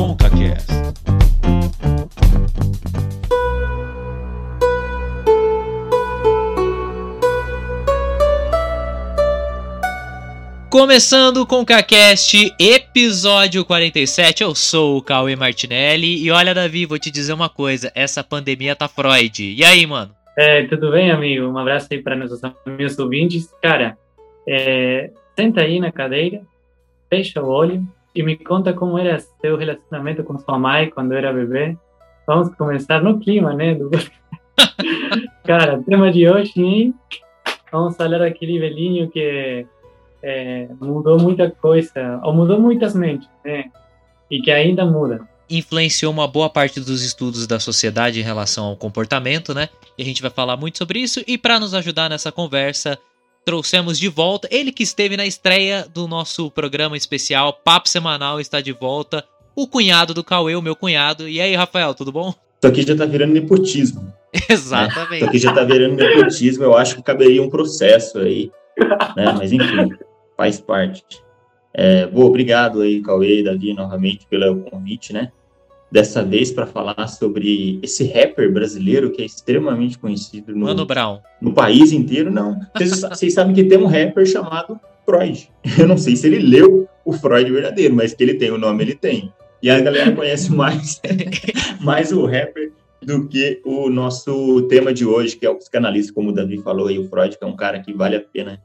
[0.00, 0.72] ConcaCast.
[10.70, 16.98] Começando com o CaCast, episódio 47, eu sou o Cauê Martinelli e olha Davi, vou
[16.98, 19.52] te dizer uma coisa, essa pandemia tá Freud.
[19.54, 20.12] E aí, mano?
[20.38, 21.46] É, tudo bem, amigo?
[21.46, 23.54] Um abraço aí para nossos amigos ouvintes.
[23.62, 23.98] Cara,
[24.48, 26.40] é, senta aí na cadeira,
[27.10, 31.32] fecha o olho e me conta como era seu relacionamento com sua mãe quando era
[31.32, 31.76] bebê.
[32.26, 33.74] Vamos começar no clima, né?
[33.74, 33.90] Do...
[35.44, 36.94] Cara, tema de hoje, hein?
[37.72, 39.66] Vamos falar daquele velhinho que
[40.22, 43.64] é, mudou muita coisa, ou mudou muitas mentes, né?
[44.30, 45.28] E que ainda muda.
[45.48, 49.68] Influenciou uma boa parte dos estudos da sociedade em relação ao comportamento, né?
[49.98, 51.22] E a gente vai falar muito sobre isso.
[51.26, 52.98] E para nos ajudar nessa conversa,
[53.44, 58.60] trouxemos de volta ele que esteve na estreia do nosso programa especial Papo Semanal está
[58.60, 61.28] de volta, o cunhado do Cauê, o meu cunhado.
[61.28, 62.28] E aí, Rafael, tudo bom?
[62.28, 64.12] Isso aqui já tá virando nepotismo.
[64.48, 65.10] Exatamente.
[65.10, 65.16] Né?
[65.16, 66.64] Isso aqui já tá virando nepotismo.
[66.64, 68.50] Eu acho que caberia um processo aí.
[69.16, 69.32] Né?
[69.36, 69.88] Mas enfim,
[70.36, 71.22] faz parte.
[71.72, 75.30] É, bom, obrigado aí, Cauê e Davi, novamente pelo convite, né?
[75.90, 81.18] Dessa vez para falar sobre esse rapper brasileiro que é extremamente conhecido no, Mano Brown.
[81.40, 82.30] no país inteiro.
[82.30, 85.50] Não, vocês, vocês sabem que tem um rapper chamado Freud.
[85.78, 88.84] Eu não sei se ele leu o Freud verdadeiro, mas que ele tem o nome,
[88.84, 89.32] ele tem.
[89.62, 91.00] E a galera conhece mais,
[91.80, 96.30] mais o rapper do que o nosso tema de hoje, que é o psicanalista, como
[96.30, 98.62] o Davi falou aí, o Freud, que é um cara que vale a pena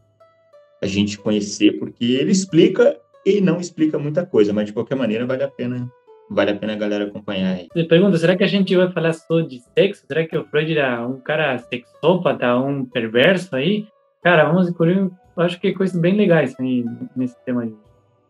[0.82, 5.26] a gente conhecer, porque ele explica e não explica muita coisa, mas de qualquer maneira
[5.26, 5.90] vale a pena
[6.30, 7.68] vale a pena a galera acompanhar aí.
[7.76, 10.04] Eu pergunto, será que a gente vai falar só de sexo?
[10.08, 13.88] Será que o Freud era um cara sexópata, um perverso aí?
[14.24, 14.68] Cara, vamos
[15.38, 16.84] eu acho que coisas bem legais aí
[17.16, 17.74] nesse tema aí.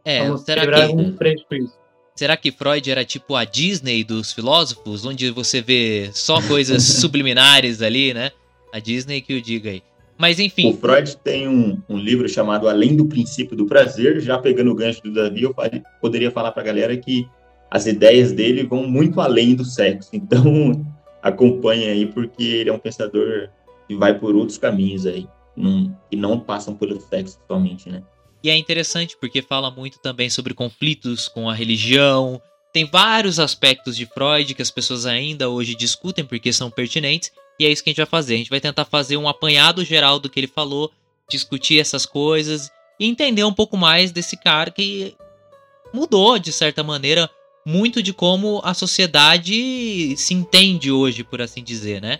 [0.03, 1.11] É, vamos será quebrar que, algum
[1.47, 1.73] por isso.
[2.15, 7.81] será que Freud era tipo a Disney dos filósofos, onde você vê só coisas subliminares
[7.81, 8.31] ali, né?
[8.73, 9.81] A Disney que o diga aí.
[10.17, 14.37] Mas O enfim, Freud tem um, um livro chamado Além do Princípio do Prazer, já
[14.37, 17.27] pegando o gancho do Davi, eu falei- poderia falar para a galera que
[17.69, 20.85] as ideias dele vão muito além do sexo, então
[21.21, 23.49] acompanha aí, porque ele é um pensador
[23.87, 25.27] que vai por outros caminhos aí,
[26.09, 28.03] que não passam pelo sexo somente, né?
[28.43, 32.39] E é interessante porque fala muito também sobre conflitos com a religião.
[32.71, 37.31] Tem vários aspectos de Freud que as pessoas ainda hoje discutem porque são pertinentes.
[37.59, 38.35] E é isso que a gente vai fazer.
[38.35, 40.91] A gente vai tentar fazer um apanhado geral do que ele falou,
[41.27, 45.15] discutir essas coisas e entender um pouco mais desse cara que
[45.91, 47.27] mudou, de certa maneira,
[47.65, 52.19] muito de como a sociedade se entende hoje, por assim dizer, né?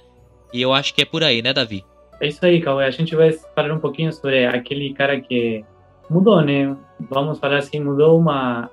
[0.51, 1.85] E eu acho que é por aí, né, Davi?
[2.19, 2.85] É isso aí, Cauê.
[2.85, 5.63] A gente vai falar um pouquinho sobre aquele cara que
[6.09, 6.75] mudou, né?
[6.99, 8.69] Vamos falar assim, mudou uma...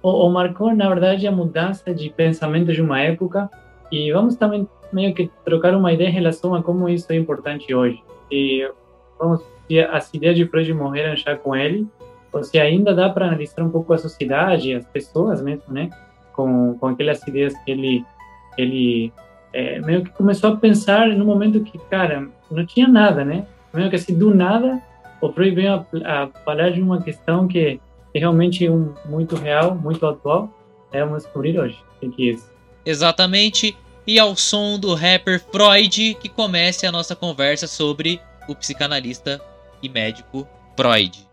[0.00, 3.50] Ou, ou marcou, na verdade, a mudança de pensamento de uma época
[3.90, 7.74] e vamos também meio que trocar uma ideia em relação a como isso é importante
[7.74, 8.02] hoje.
[8.30, 8.68] E
[9.18, 9.42] vamos,
[9.90, 11.86] as ideias de Freud morreram já com ele,
[12.36, 15.90] ou se ainda dá para analisar um pouco a sociedade, as pessoas mesmo, né?
[16.32, 18.04] Com, com aquelas ideias que ele,
[18.58, 19.12] ele
[19.52, 23.46] é, meio que começou a pensar no momento que, cara, não tinha nada, né?
[23.72, 24.80] Meio que assim, do nada,
[25.20, 27.80] o Freud veio a, a falar de uma questão que
[28.14, 30.50] é realmente um, muito real, muito atual.
[30.92, 32.50] É, vamos descobrir hoje o que é isso.
[32.84, 33.76] Exatamente.
[34.06, 39.40] E ao som do rapper Freud, que comece a nossa conversa sobre o psicanalista
[39.82, 41.26] e médico Freud.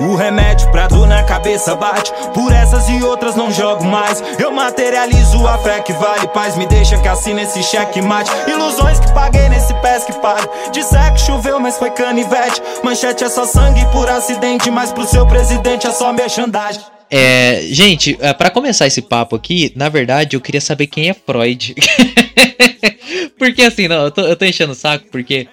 [0.00, 2.12] O remédio pra dor na cabeça bate.
[2.32, 4.22] Por essas e outras não jogo mais.
[4.38, 6.28] Eu materializo a fé que vale.
[6.28, 8.30] Paz Me deixa que assina esse cheque mate.
[8.46, 12.62] Ilusões que paguei nesse pés que pago Disser que choveu mas foi canivete.
[12.82, 18.16] Manchete é só sangue por acidente Mas pro seu presidente é só merchandagem É, gente,
[18.20, 21.74] é, pra começar esse papo aqui, na verdade eu queria saber quem é Freud.
[23.38, 25.48] porque assim, não, eu tô, eu tô enchendo o saco porque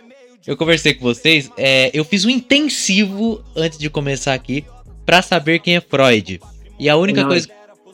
[0.45, 4.65] eu conversei com vocês, é, eu fiz um intensivo antes de começar aqui
[5.05, 6.39] pra saber quem é Freud.
[6.79, 7.29] E a única Não.
[7.29, 7.49] coisa.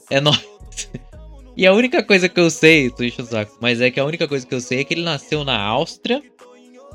[0.10, 0.40] É nóis.
[1.56, 4.06] E a única coisa que eu sei, tô enchendo o saco, mas é que a
[4.06, 6.24] única coisa que eu sei é que ele nasceu na Áustria,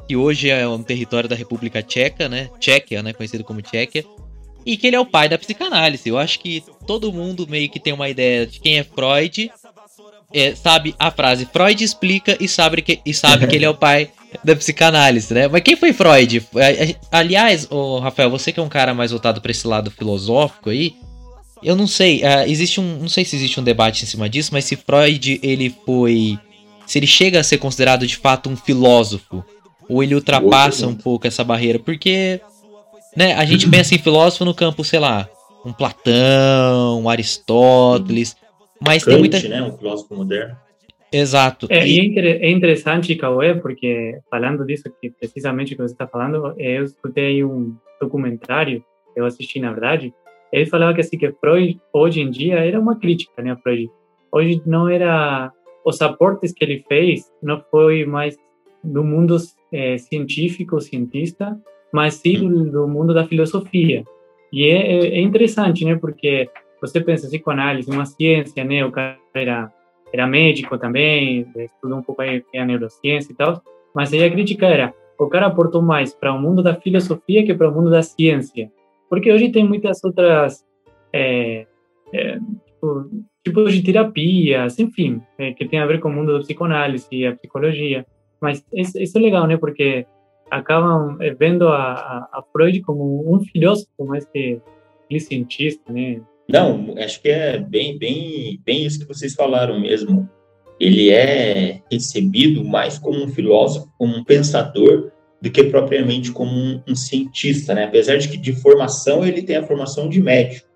[0.09, 2.49] que hoje é um território da República Tcheca, né?
[2.59, 3.13] Tchequia, né?
[3.13, 4.05] Conhecido como Tchequia.
[4.65, 6.09] E que ele é o pai da psicanálise.
[6.09, 9.53] Eu acho que todo mundo meio que tem uma ideia de quem é Freud.
[10.33, 13.75] é, sabe a frase Freud explica e sabe que, e sabe que ele é o
[13.75, 14.11] pai
[14.45, 15.49] da psicanálise, né?
[15.49, 16.47] Mas quem foi Freud?
[17.11, 20.95] Aliás, ô, Rafael, você que é um cara mais voltado para esse lado filosófico aí,
[21.63, 24.51] eu não sei, ah, existe um, não sei se existe um debate em cima disso,
[24.53, 26.39] mas se Freud ele foi,
[26.87, 29.45] se ele chega a ser considerado de fato um filósofo,
[29.89, 31.79] Ou ele ultrapassa um pouco essa barreira?
[31.79, 32.41] Porque,
[33.17, 35.29] né, a gente pensa em filósofo no campo, sei lá,
[35.65, 38.37] um Platão, um Aristóteles,
[38.81, 39.49] mas Kant, tem muita...
[39.49, 39.63] né?
[39.63, 40.57] Um filósofo moderno.
[41.13, 41.67] Exato.
[41.71, 46.55] É, E- é é interessante, Cauê, porque falando disso, que precisamente que você está falando,
[46.59, 48.83] eu escutei um documentário,
[49.17, 50.13] eu assisti na verdade,
[50.53, 53.89] ele falava que assim que Freud hoje em dia era uma crítica, né, Freud.
[54.33, 55.51] Hoje não era
[55.85, 58.37] os aportes que ele fez não foi mais
[58.83, 59.37] do mundo
[59.73, 61.57] eh, científico, cientista,
[61.93, 64.05] mas sim do, do mundo da filosofia.
[64.53, 66.49] E é, é- é interessante, né, porque
[66.81, 69.73] você pensa psicoanálise, uma ciência, né, o cara era
[70.17, 73.63] era médico também, estudou um pouco aí a neurociência e tal,
[73.95, 77.55] mas aí a crítica era, o cara aportou mais para o mundo da filosofia que
[77.55, 78.71] para o mundo da ciência,
[79.09, 80.65] porque hoje tem muitas outras
[81.13, 81.67] é,
[82.13, 83.11] é, tipo,
[83.45, 87.27] tipos de terapias, enfim, é, que tem a ver com o mundo da psicoanálise e
[87.27, 88.07] a psicologia,
[88.41, 90.07] mas isso, isso é legal, né, porque
[90.51, 94.61] acabam é, vendo a, a, a Freud como um filósofo mais que
[95.05, 100.29] aquele cientista, né, Não, acho que é bem, bem, bem isso que vocês falaram mesmo.
[100.79, 105.11] Ele é recebido mais como um filósofo, como um pensador,
[105.41, 107.85] do que propriamente como um, um cientista, né?
[107.85, 110.67] Apesar de que de formação ele tem a formação de médico,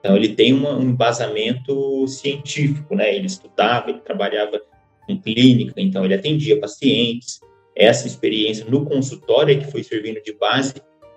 [0.00, 3.14] então ele tem uma, um embasamento científico, né?
[3.14, 4.60] Ele estudava, ele trabalhava
[5.08, 7.40] em clínica, então ele atendia pacientes.
[7.76, 10.74] Essa experiência no consultório é que foi servindo de base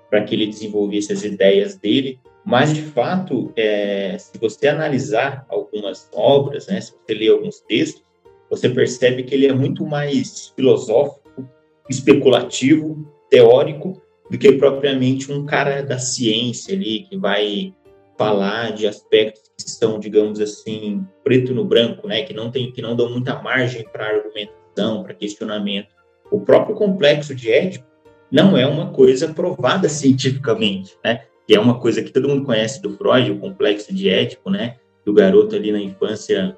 [0.10, 6.07] para que ele desenvolvesse as ideias dele mas, de fato, é, se você analisar algumas
[6.13, 8.03] obras, né, se você ler alguns textos,
[8.50, 11.50] você percebe que ele é muito mais filosófico,
[11.89, 14.00] especulativo, teórico,
[14.30, 17.74] do que propriamente um cara da ciência ali, que vai
[18.15, 22.81] falar de aspectos que são, digamos assim, preto no branco, né, que não, tem, que
[22.81, 25.88] não dão muita margem para argumentação, para questionamento.
[26.31, 27.86] O próprio complexo de Édipo
[28.31, 31.24] não é uma coisa provada cientificamente, né?
[31.47, 34.77] Que é uma coisa que todo mundo conhece do Freud, o complexo de Édipo, né?
[35.06, 36.57] Do garoto ali na infância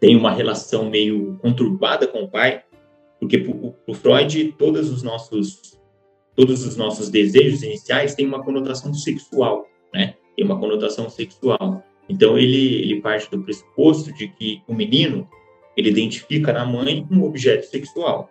[0.00, 2.64] tem uma relação meio conturbada com o pai,
[3.20, 3.46] porque
[3.86, 5.78] o Freud todos os nossos
[6.34, 10.14] todos os nossos desejos iniciais têm uma conotação sexual, né?
[10.34, 11.84] Tem uma conotação sexual.
[12.08, 15.28] Então ele ele parte do pressuposto de que o menino
[15.76, 18.30] ele identifica na mãe um objeto sexual.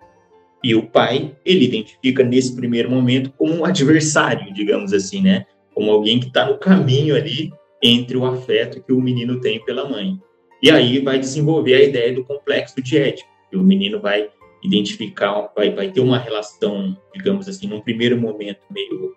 [0.63, 5.45] E o pai, ele identifica nesse primeiro momento como um adversário, digamos assim, né?
[5.73, 9.89] Como alguém que está no caminho ali entre o afeto que o menino tem pela
[9.89, 10.19] mãe.
[10.61, 14.29] E aí vai desenvolver a ideia do complexo de Édipo, que o menino vai
[14.63, 19.15] identificar, vai, vai ter uma relação, digamos assim, num primeiro momento meio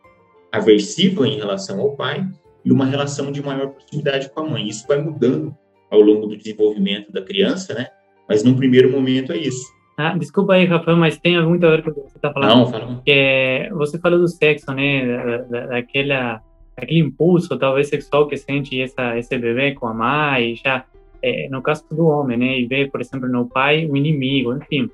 [0.50, 2.26] aversiva em relação ao pai
[2.64, 4.69] e uma relação de maior proximidade com a mãe.
[4.69, 5.55] Isso vai mudando
[5.90, 7.88] ao longo do desenvolvimento da criança, né?
[8.26, 9.67] Mas num primeiro momento é isso.
[9.96, 12.56] Ah, desculpa aí, Rafael, mas tem muito a ver com o que você está falando.
[12.56, 13.02] Não, fala.
[13.05, 16.43] que você falou do sexo, né, da, da, daquela,
[16.76, 20.85] aquele impulso talvez sexual que sente essa esse bebê com a mãe, já
[21.23, 24.91] é, no caso do homem, né, e vê, por exemplo, no pai o inimigo, enfim.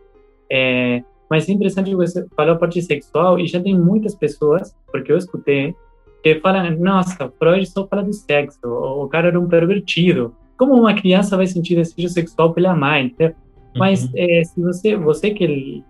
[0.51, 5.13] É, mas é interessante você falou a parte sexual e já tem muitas pessoas, porque
[5.13, 5.75] eu escutei,
[6.23, 10.35] que falam, nossa, Freud só fala de sexo, o, cara era um pervertido.
[10.59, 13.07] Como uma criança vai sentir desejo sexual pela mãe?
[13.07, 13.35] Entendeu?
[13.77, 14.11] Mas Uhum.
[14.17, 15.83] é, se você, você que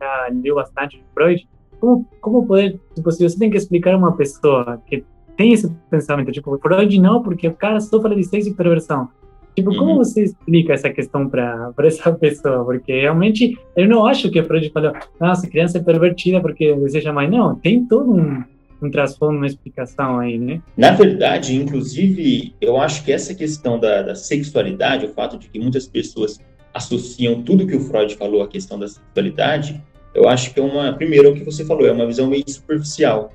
[0.00, 1.46] já leu bastante Freud,
[1.80, 5.04] como, como poder, tipo, se você tem que explicar a uma pessoa que
[5.36, 9.08] tem esse pensamento, tipo, Freud não, porque o cara fala de sexo e perversão.
[9.54, 9.96] Tipo, como Uhum.
[9.98, 12.64] você explica essa questão para essa pessoa?
[12.64, 17.12] Porque realmente eu não acho que Freud falou, nossa, a criança é pervertida porque deseja
[17.12, 17.30] mais.
[17.30, 18.42] Não, tem todo um,
[18.80, 20.62] um transformo, uma explicação aí, né?
[20.74, 25.58] Na verdade, inclusive, eu acho que essa questão da, da sexualidade, o fato de que
[25.58, 26.40] muitas pessoas
[26.72, 29.82] associam tudo que o Freud falou à questão da sexualidade,
[30.14, 33.32] eu acho que é uma, primeiro, o que você falou, é uma visão meio superficial.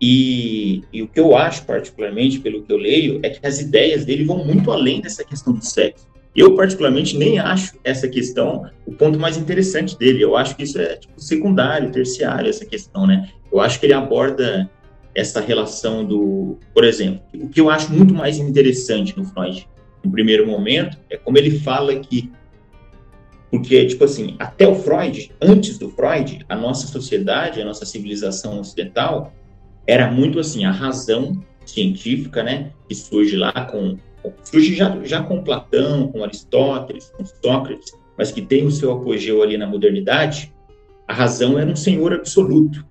[0.00, 4.04] E, e o que eu acho, particularmente, pelo que eu leio, é que as ideias
[4.04, 6.06] dele vão muito além dessa questão do sexo.
[6.34, 10.22] Eu, particularmente, nem acho essa questão o ponto mais interessante dele.
[10.22, 13.30] Eu acho que isso é tipo, secundário, terciário, essa questão, né?
[13.50, 14.70] Eu acho que ele aborda
[15.14, 19.66] essa relação do, por exemplo, o que eu acho muito mais interessante no Freud,
[20.04, 22.30] no primeiro momento, é como ele fala que,
[23.50, 28.60] porque, tipo assim, até o Freud, antes do Freud, a nossa sociedade, a nossa civilização
[28.60, 29.32] ocidental,
[29.86, 33.96] era muito assim, a razão científica, né, que surge lá com,
[34.42, 39.42] surge já, já com Platão, com Aristóteles, com Sócrates, mas que tem o seu apogeu
[39.42, 40.52] ali na modernidade,
[41.06, 42.84] a razão era um senhor absoluto.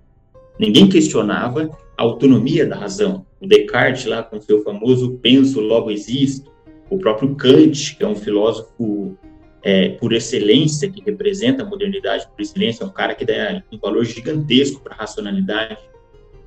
[0.57, 3.25] Ninguém questionava a autonomia da razão.
[3.41, 6.50] O Descartes lá com seu famoso penso, logo existo.
[6.89, 9.17] O próprio Kant, que é um filósofo
[9.65, 13.79] é, por excelência, que representa a modernidade por excelência, é um cara que dá um
[13.79, 15.79] valor gigantesco para a racionalidade.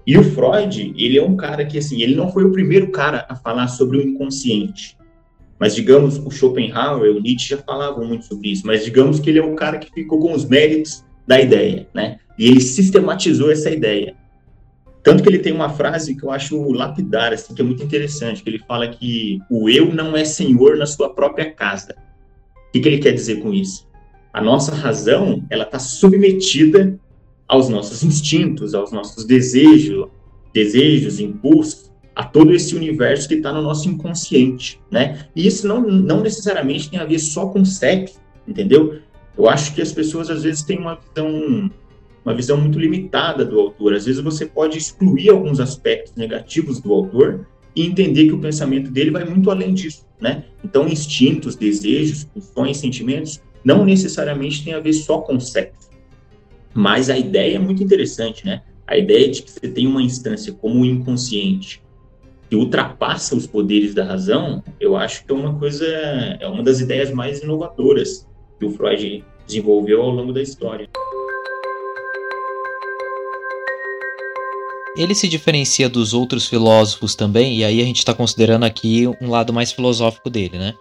[0.07, 3.27] E o Freud, ele é um cara que, assim, ele não foi o primeiro cara
[3.29, 4.97] a falar sobre o inconsciente.
[5.59, 9.41] Mas, digamos, o Schopenhauer, o Nietzsche já falavam muito sobre isso, mas digamos que ele
[9.41, 12.21] é o cara que ficou com os méritos da ideia, né?
[12.39, 14.15] E ele sistematizou essa ideia.
[15.03, 18.45] Tanto que ele tem uma frase que eu acho lapidar, assim, que é muito interessante,
[18.45, 21.97] que ele fala que o eu não é senhor na sua própria casa.
[22.69, 23.87] O que, que ele quer dizer com isso?
[24.33, 26.99] A nossa razão, ela está submetida
[27.47, 30.09] aos nossos instintos, aos nossos desejos,
[30.53, 35.27] desejos, impulsos, a todo esse universo que está no nosso inconsciente, né?
[35.35, 38.99] E isso não, não necessariamente tem a ver só com sexo, entendeu?
[39.37, 41.71] Eu acho que as pessoas às vezes têm uma visão
[42.25, 43.95] uma visão muito limitada do autor.
[43.95, 47.47] Às vezes você pode excluir alguns aspectos negativos do autor
[47.79, 50.45] e entender que o pensamento dele vai muito além disso, né?
[50.65, 55.89] Então, instintos, desejos, pulsões, sentimentos não necessariamente tem a ver só com sexo.
[56.75, 58.63] Mas a ideia é muito interessante, né?
[58.85, 61.81] A ideia de que você tem uma instância como o inconsciente
[62.51, 66.81] que ultrapassa os poderes da razão, eu acho que é uma coisa, é uma das
[66.81, 68.27] ideias mais inovadoras
[68.59, 70.89] que o Freud desenvolveu ao longo da história.
[74.99, 79.31] Ele se diferencia dos outros filósofos também, e aí a gente está considerando aqui um
[79.31, 80.75] lado mais filosófico dele, né?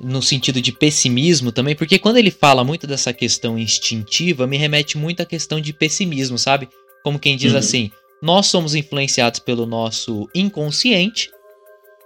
[0.00, 4.98] No sentido de pessimismo também, porque quando ele fala muito dessa questão instintiva, me remete
[4.98, 6.68] muito à questão de pessimismo, sabe?
[7.04, 7.58] Como quem diz uhum.
[7.58, 11.30] assim: nós somos influenciados pelo nosso inconsciente,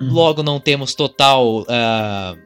[0.02, 0.12] uhum.
[0.12, 2.38] logo não temos total uh,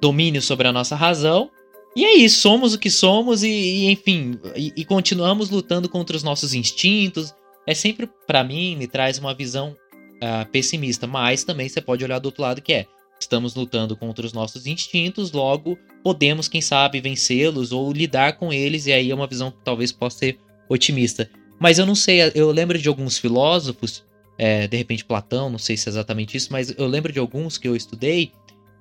[0.00, 1.48] domínio sobre a nossa razão,
[1.94, 6.16] e é isso, somos o que somos e, e enfim, e, e, continuamos lutando contra
[6.16, 7.32] os nossos instintos,
[7.66, 9.76] é sempre, para mim, me traz uma visão
[10.16, 12.86] uh, pessimista, mas também você pode olhar do outro lado que é,
[13.18, 18.86] estamos lutando contra os nossos instintos, logo podemos, quem sabe, vencê-los ou lidar com eles,
[18.86, 20.38] e aí é uma visão que talvez possa ser
[20.68, 21.30] otimista.
[21.58, 24.02] Mas eu não sei, eu lembro de alguns filósofos,
[24.38, 27.58] é, de repente Platão, não sei se é exatamente isso, mas eu lembro de alguns
[27.58, 28.32] que eu estudei,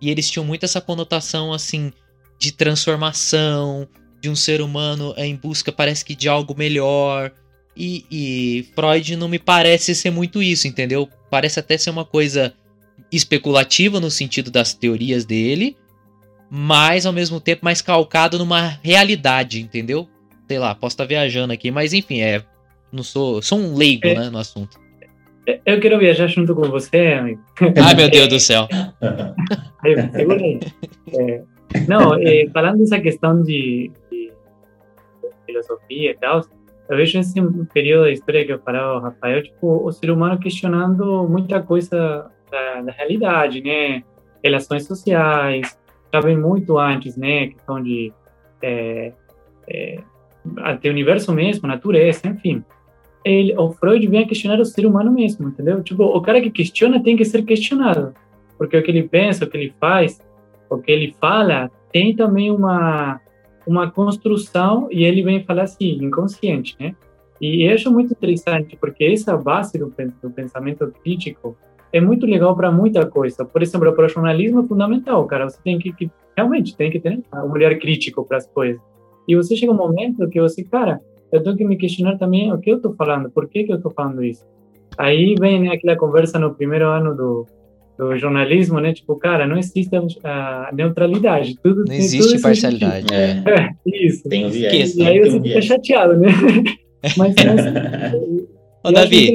[0.01, 1.91] e eles tinham muito essa conotação, assim,
[2.39, 3.85] de transformação,
[4.21, 7.33] de um ser humano em busca, parece que de algo melhor,
[7.79, 11.07] e, e Freud não me parece ser muito isso, entendeu?
[11.29, 12.53] Parece até ser uma coisa
[13.09, 15.77] especulativa no sentido das teorias dele,
[16.51, 20.09] mas ao mesmo tempo mais calcado numa realidade, entendeu?
[20.45, 22.43] Sei lá, posso estar viajando aqui, mas enfim, é.
[22.91, 23.41] Não sou.
[23.41, 24.77] Sou um leigo, é, né, no assunto.
[25.47, 27.41] É, eu quero viajar junto com você, amigo.
[27.81, 28.67] Ai, meu Deus do céu.
[30.11, 30.59] segura aí.
[31.13, 31.43] É,
[31.87, 34.31] não, é, falando dessa questão de, de
[35.45, 36.41] filosofia e tal,
[36.89, 37.39] eu vejo nesse
[37.71, 42.81] período da história que eu falava, Rafael, tipo, o ser humano questionando muita coisa da,
[42.81, 44.03] da realidade, né?
[44.43, 45.77] Relações sociais,
[46.11, 47.47] já vem muito antes, né?
[47.47, 48.11] Questão de
[48.61, 49.13] é,
[49.69, 49.99] é,
[50.57, 52.63] até o universo mesmo, natureza, enfim.
[53.23, 55.83] Ele, o Freud vem a questionar o ser humano mesmo, entendeu?
[55.83, 58.15] Tipo, o cara que questiona tem que ser questionado,
[58.57, 60.19] porque o que ele pensa, o que ele faz,
[60.69, 63.21] o que ele fala, tem também uma
[63.69, 66.95] uma construção e ele vem falar assim, inconsciente, né?
[67.39, 71.55] E eu acho muito interessante porque essa base do, do pensamento crítico
[71.93, 73.45] é muito legal para muita coisa.
[73.45, 75.47] Por exemplo, o jornalismo é fundamental, cara.
[75.47, 78.81] Você tem que, que realmente tem que ter um olhar crítico para as coisas.
[79.27, 80.99] E você chega um momento que você, cara,
[81.31, 83.77] eu tenho que me questionar também o que eu estou falando, por que que eu
[83.77, 84.45] estou falando isso.
[84.97, 87.45] Aí vem né, aquela conversa no primeiro ano do
[87.99, 88.93] do jornalismo, né?
[88.93, 89.89] Tipo, cara, não existe
[90.23, 91.59] a neutralidade.
[91.61, 93.13] Tudo, não existe tudo parcialidade.
[93.13, 93.43] É.
[93.45, 93.71] é.
[93.85, 94.23] isso.
[94.29, 94.95] Tem viés.
[94.95, 96.29] E aí você fica chateado, né?
[97.17, 97.35] Mas,
[98.83, 99.33] Ô, Davi,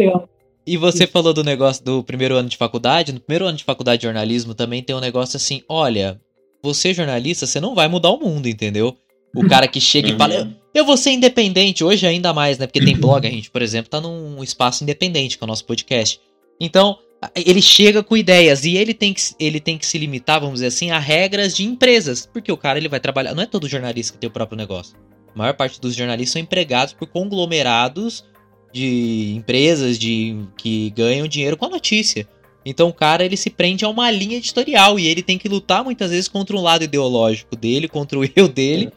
[0.67, 3.13] e você falou do negócio do primeiro ano de faculdade.
[3.13, 6.19] No primeiro ano de faculdade de jornalismo também tem um negócio assim: olha,
[6.63, 8.97] você jornalista, você não vai mudar o mundo, entendeu?
[9.37, 10.55] O cara que chega e fala, uhum.
[10.73, 12.67] eu vou ser independente, hoje ainda mais, né?
[12.67, 15.67] Porque tem blog, a gente, por exemplo, tá num espaço independente, que é o nosso
[15.67, 16.19] podcast.
[16.59, 16.97] Então,
[17.35, 20.67] ele chega com ideias e ele tem, que, ele tem que se limitar, vamos dizer
[20.67, 22.29] assim, a regras de empresas.
[22.33, 23.35] Porque o cara ele vai trabalhar.
[23.35, 24.97] Não é todo jornalista que tem o próprio negócio.
[25.35, 28.25] A maior parte dos jornalistas são empregados por conglomerados
[28.73, 32.29] de empresas de que ganham dinheiro com a notícia.
[32.65, 35.85] Então o cara ele se prende a uma linha editorial e ele tem que lutar
[35.85, 38.91] muitas vezes contra um lado ideológico dele, contra o eu dele,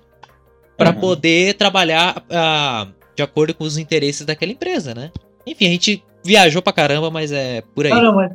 [0.78, 1.00] para uhum.
[1.00, 5.12] poder trabalhar uh, de acordo com os interesses daquela empresa, né?
[5.48, 7.92] Enfim, a gente viajou pra caramba, mas é por aí.
[7.92, 8.32] Não, não, mas,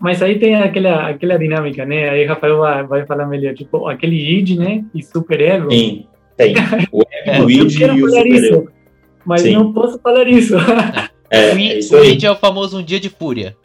[0.00, 2.10] mas aí tem aquela, aquela dinâmica, né?
[2.10, 4.84] Aí Rafael vai, vai falar melhor, tipo, aquele id, né?
[4.94, 5.70] E super ego.
[5.70, 6.06] Sim,
[6.36, 6.54] tem.
[6.90, 8.70] O, é, o id e o super ego.
[9.24, 9.54] Mas Sim.
[9.54, 10.54] não posso falar isso.
[11.28, 13.56] É, o, id, é o famoso um dia de fúria.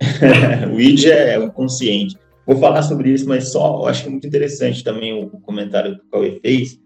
[0.74, 2.16] o id é o consciente.
[2.46, 6.00] vou falar sobre isso, mas só eu acho muito interessante também o, o comentário que
[6.00, 6.80] o Cauê fez,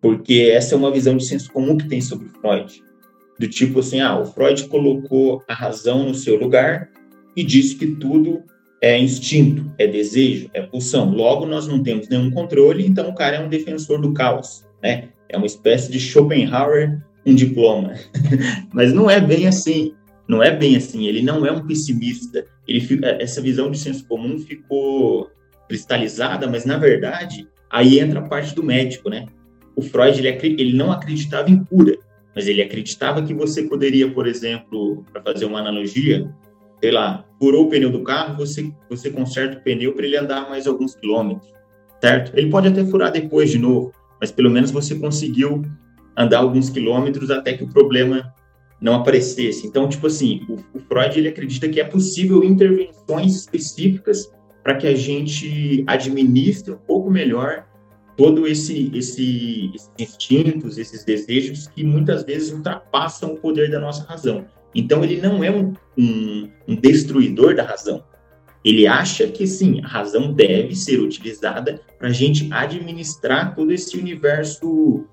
[0.00, 2.80] porque essa é uma visão de senso comum que tem sobre Freud.
[3.38, 6.90] Do tipo assim, ah, o Freud colocou a razão no seu lugar
[7.36, 8.42] e disse que tudo
[8.80, 11.10] é instinto, é desejo, é pulsão.
[11.10, 15.08] Logo, nós não temos nenhum controle, então o cara é um defensor do caos, né?
[15.28, 17.94] É uma espécie de Schopenhauer um diploma.
[18.72, 19.92] Mas não é bem assim.
[20.28, 21.06] Não é bem assim.
[21.06, 22.46] Ele não é um pessimista.
[22.66, 25.28] Ele fica, essa visão de senso comum ficou
[25.68, 29.26] cristalizada, mas na verdade aí entra a parte do médico, né?
[29.74, 30.28] O Freud ele,
[30.60, 31.96] ele não acreditava em cura,
[32.36, 36.30] mas ele acreditava que você poderia, por exemplo, para fazer uma analogia,
[36.78, 40.46] sei lá, furou o pneu do carro, você você conserta o pneu para ele andar
[40.50, 41.50] mais alguns quilômetros,
[41.98, 42.36] certo?
[42.36, 43.90] Ele pode até furar depois de novo,
[44.20, 45.62] mas pelo menos você conseguiu
[46.14, 48.34] andar alguns quilômetros até que o problema
[48.82, 49.66] não aparecesse.
[49.66, 54.30] Então, tipo assim, o, o Freud ele acredita que é possível intervenções específicas
[54.62, 57.64] para que a gente administre um pouco melhor
[58.16, 64.04] todo esse, esse esses instintos, esses desejos que muitas vezes ultrapassam o poder da nossa
[64.04, 64.46] razão.
[64.74, 68.04] Então, ele não é um, um, um destruidor da razão.
[68.64, 73.96] Ele acha que sim, a razão deve ser utilizada para a gente administrar todo esse
[73.96, 75.04] universo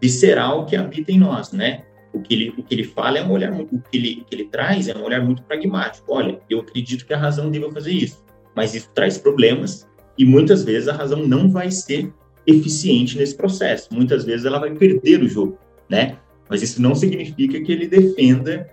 [0.00, 1.84] visceral que habita em nós, né?
[2.12, 4.44] O que ele, o que ele fala é um olhar, o que ele, que ele
[4.46, 6.12] traz é um olhar muito pragmático.
[6.12, 8.22] Olha, eu acredito que a razão deva fazer isso,
[8.54, 9.86] mas isso traz problemas
[10.18, 12.12] e muitas vezes a razão não vai ser
[12.46, 13.88] eficiente nesse processo.
[13.92, 15.58] Muitas vezes ela vai perder o jogo,
[15.88, 16.18] né?
[16.48, 18.68] Mas isso não significa que ele defenda,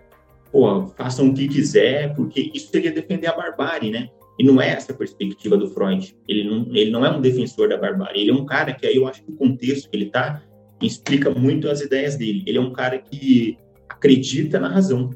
[0.52, 4.10] pô, façam o que quiser, porque isso seria defender a barbárie, né?
[4.38, 6.16] E não é essa a perspectiva do Freud.
[6.28, 8.22] Ele não, ele não é um defensor da barbárie.
[8.22, 10.42] Ele é um cara que aí eu acho que o contexto que ele está
[10.82, 12.44] explica muito as ideias dele.
[12.48, 13.58] Ele é um cara que
[13.90, 15.10] acredita na razão.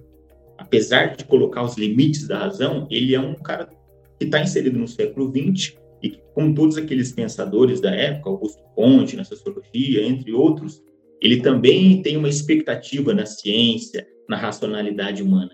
[0.57, 3.69] Apesar de colocar os limites da razão, ele é um cara
[4.19, 8.62] que está inserido no século XX e que, como todos aqueles pensadores da época, Augusto
[8.75, 10.83] Conte, na sociologia, entre outros,
[11.22, 15.51] ele também tem uma expectativa na ciência, na racionalidade humana.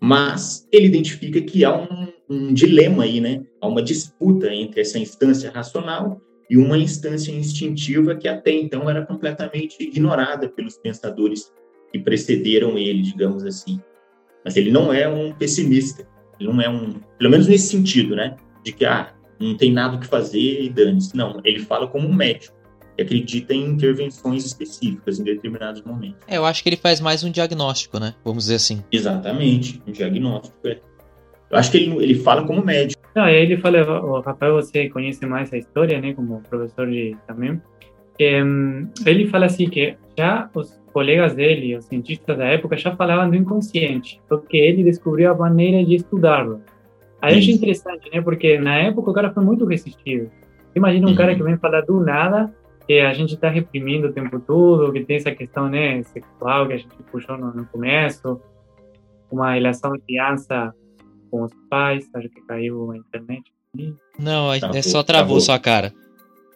[0.00, 3.44] Mas ele identifica que há um, um dilema aí, né?
[3.60, 9.06] Há uma disputa entre essa instância racional e uma instância instintiva que até então era
[9.06, 11.52] completamente ignorada pelos pensadores
[11.92, 13.80] que precederam ele, digamos assim.
[14.44, 16.04] Mas ele não é um pessimista,
[16.40, 19.96] ele não é um, pelo menos nesse sentido, né, de que ah, não tem nada
[19.96, 21.16] o que fazer e dane-se.
[21.16, 22.54] Não, ele fala como um médico
[22.96, 26.18] que acredita em intervenções específicas em determinados momentos.
[26.28, 28.14] É, eu acho que ele faz mais um diagnóstico, né?
[28.24, 28.84] Vamos dizer assim.
[28.92, 30.56] Exatamente, um diagnóstico.
[30.68, 30.78] É.
[31.50, 33.02] Eu acho que ele, ele fala como médico.
[33.14, 36.88] Não, e aí ele fala, o Rafael, você conhece mais a história, né, como professor
[36.88, 37.60] de, também.
[38.20, 43.30] Um, ele fala assim que já os colegas dele, os cientistas da época, já falavam
[43.30, 46.62] do inconsciente, porque ele descobriu a maneira de estudá-lo.
[47.22, 50.28] Aí é interessante, né, porque na época o cara foi muito resistido.
[50.74, 51.16] Imagina um uhum.
[51.16, 52.52] cara que vem falar do nada,
[52.84, 56.72] que a gente está reprimindo o tempo todo, que tem essa questão, né, sexual que
[56.72, 58.40] a gente puxou no, no começo,
[59.30, 60.74] uma relação de criança
[61.30, 63.44] com os pais, acho que caiu a internet.
[64.18, 65.92] Não, travou, é só travou, travou, sua cara.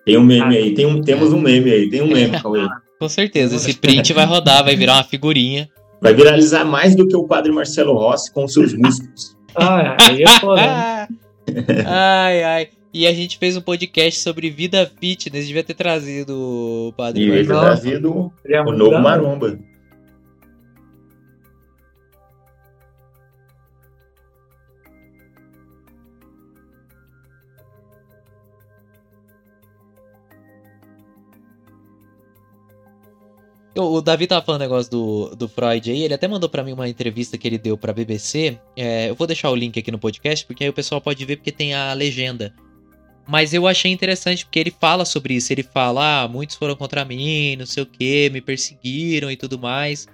[0.04, 2.66] Tem um meme aí, tem um, temos um meme aí, tem um meme, Cauê.
[2.98, 5.68] com certeza, esse print vai rodar, vai virar uma figurinha.
[6.00, 9.36] Vai viralizar mais do que o padre Marcelo Rossi com seus músculos.
[9.56, 10.62] Ah, aí é foda.
[10.62, 11.08] Né?
[11.86, 12.68] ai, ai.
[12.92, 17.42] E a gente fez um podcast sobre vida fitness, devia ter trazido o padre Devia
[17.42, 18.32] ter trazido
[18.66, 19.58] o novo Maromba.
[33.78, 36.88] O Davi tava falando negócio do, do Freud aí, ele até mandou para mim uma
[36.88, 38.58] entrevista que ele deu pra BBC.
[38.74, 41.36] É, eu vou deixar o link aqui no podcast, porque aí o pessoal pode ver
[41.36, 42.54] porque tem a legenda.
[43.28, 45.52] Mas eu achei interessante porque ele fala sobre isso.
[45.52, 49.58] Ele fala, ah, muitos foram contra mim, não sei o que, me perseguiram e tudo
[49.58, 50.06] mais.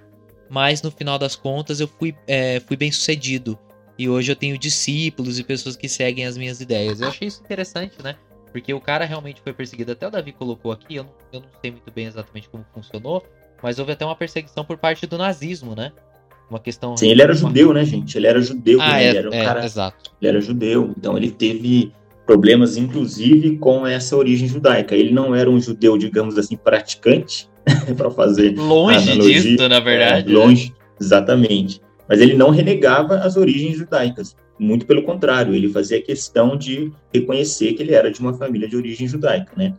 [0.49, 3.57] Mas no final das contas eu fui, é, fui bem sucedido.
[3.97, 6.99] E hoje eu tenho discípulos e pessoas que seguem as minhas ideias.
[6.99, 8.15] Eu achei isso interessante, né?
[8.51, 9.91] Porque o cara realmente foi perseguido.
[9.91, 13.23] Até o Davi colocou aqui, eu não, eu não sei muito bem exatamente como funcionou.
[13.63, 15.93] Mas houve até uma perseguição por parte do nazismo, né?
[16.49, 16.97] Uma questão.
[16.97, 18.17] Sim, ele era judeu, né, gente?
[18.17, 18.81] Ele era judeu.
[18.81, 19.05] Ah, né?
[19.05, 19.65] é, ele era um é, cara.
[19.65, 20.11] Exato.
[20.21, 20.93] Ele era judeu.
[20.97, 21.93] Então ele teve
[22.25, 24.93] problemas, inclusive, com essa origem judaica.
[24.93, 27.49] Ele não era um judeu, digamos assim, praticante,
[27.95, 28.53] para fazer.
[28.57, 29.41] Longe analogia.
[29.41, 30.29] disso, na verdade.
[30.29, 30.75] É, longe, né?
[30.99, 31.81] exatamente.
[32.07, 34.35] Mas ele não renegava as origens judaicas.
[34.59, 38.75] Muito pelo contrário, ele fazia questão de reconhecer que ele era de uma família de
[38.75, 39.73] origem judaica, né?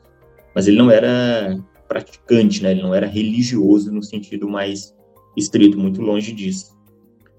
[0.54, 1.56] Mas ele não era
[1.88, 2.72] praticante, né?
[2.72, 4.94] Ele não era religioso no sentido mais
[5.36, 6.74] estrito, muito longe disso.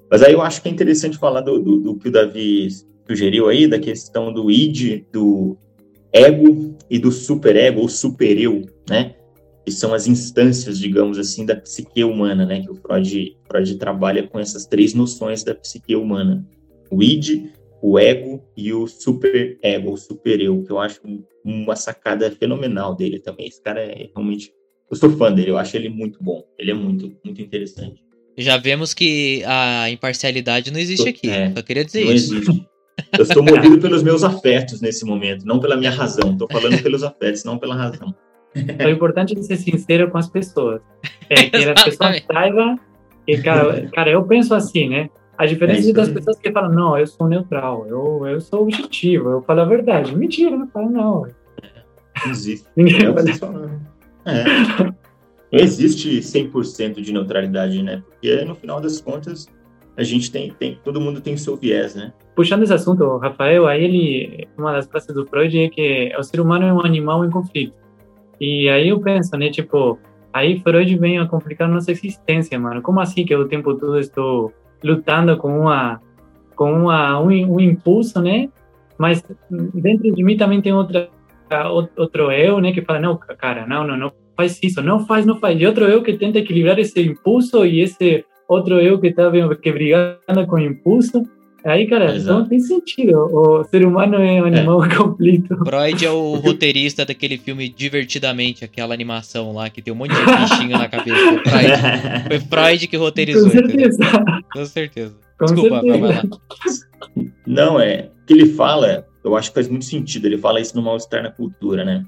[0.10, 2.68] Mas aí eu acho que é interessante falar do, do, do que o Davi
[3.08, 5.58] sugeriu aí, da questão do id, do,
[6.16, 9.16] ego e do superego, ou supereu, né?
[9.66, 12.62] Que são as instâncias, digamos assim, da psique humana, né?
[12.62, 16.46] Que o Freud, Freud trabalha com essas três noções da psique humana.
[16.90, 17.52] O id,
[17.88, 21.00] o ego e o superego, o supereu, que eu acho
[21.44, 23.46] uma sacada fenomenal dele também.
[23.46, 24.52] Esse cara é realmente...
[24.90, 26.44] Eu sou fã dele, eu acho ele muito bom.
[26.58, 28.04] Ele é muito, muito interessante.
[28.36, 31.30] Já vemos que a imparcialidade não existe aqui.
[31.30, 32.36] É, só queria dizer não isso.
[32.36, 32.68] Existe.
[33.18, 36.32] Eu estou movido pelos meus afetos nesse momento, não pela minha razão.
[36.32, 38.16] Estou falando pelos afetos, não pela razão.
[38.80, 40.82] É importante ser sincero com as pessoas.
[41.30, 42.80] É que as pessoas saibam
[43.28, 45.10] que, cara, cara, eu penso assim, né?
[45.38, 49.30] A diferença é das pessoas que falam, não, eu sou neutral, eu, eu sou objetivo,
[49.30, 50.16] eu falo a verdade.
[50.16, 51.28] Mentira, não falo não.
[52.24, 52.68] Não existe.
[52.76, 54.44] Ninguém é, é.
[55.52, 58.02] Não existe 100% de neutralidade, né?
[58.10, 59.48] Porque no final das contas,
[59.98, 62.14] a gente tem, tem, todo mundo tem o seu viés, né?
[62.36, 66.40] Puxando esse assunto, Rafael, aí ele, uma das frases do Freud é que o ser
[66.42, 67.74] humano é um animal em conflito.
[68.40, 69.98] E aí eu penso, né, tipo,
[70.34, 72.82] aí Freud vem a complicar nossa existência, mano.
[72.82, 74.52] Como assim que eu o tempo todo estou
[74.86, 76.00] lutando com uma
[76.56, 78.50] com uma um, um impulso, né?
[78.98, 79.24] Mas
[79.74, 81.10] dentro de mim também tem outra
[81.96, 85.40] outro eu, né, que fala não, cara, não, não, não faz isso, não faz, não
[85.40, 85.60] faz.
[85.60, 89.30] E outro eu que tenta equilibrar esse impulso e esse outro eu que está
[89.62, 91.24] que brigando com o impulso.
[91.66, 92.40] Aí, cara, Exato.
[92.40, 93.18] não tem sentido.
[93.18, 94.96] O ser humano é um animal é.
[94.96, 95.58] conflito.
[95.66, 100.24] Freud é o roteirista daquele filme Divertidamente, aquela animação lá que tem um monte de
[100.24, 101.18] bichinho na cabeça.
[101.18, 102.28] Freud.
[102.30, 103.50] Foi Freud que roteirizou.
[103.50, 103.98] Com certeza.
[104.54, 105.16] Com certeza.
[105.40, 106.30] Com Desculpa, certeza.
[107.48, 108.12] Não, é.
[108.22, 110.26] O que ele fala, eu acho que faz muito sentido.
[110.28, 112.06] Ele fala isso no mal-estar na cultura, né?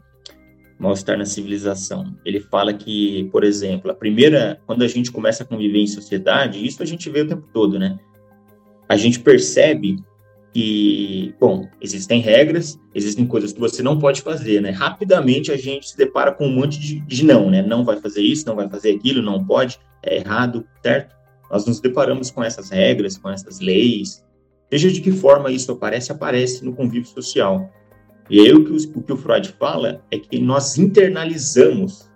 [0.79, 2.15] mal-estar na civilização.
[2.23, 6.63] Ele fala que, por exemplo, a primeira, quando a gente começa a conviver em sociedade,
[6.63, 7.97] isso a gente vê o tempo todo, né?
[8.87, 9.97] A gente percebe
[10.53, 14.71] que, bom, existem regras, existem coisas que você não pode fazer, né?
[14.71, 17.61] Rapidamente a gente se depara com um monte de, de não, né?
[17.61, 21.15] Não vai fazer isso, não vai fazer aquilo, não pode, é errado, certo?
[21.51, 24.25] Nós nos deparamos com essas regras, com essas leis.
[24.69, 27.71] Seja de que forma isso aparece, aparece no convívio social.
[28.29, 32.09] E aí o que o, o que o Freud fala é que nós internalizamos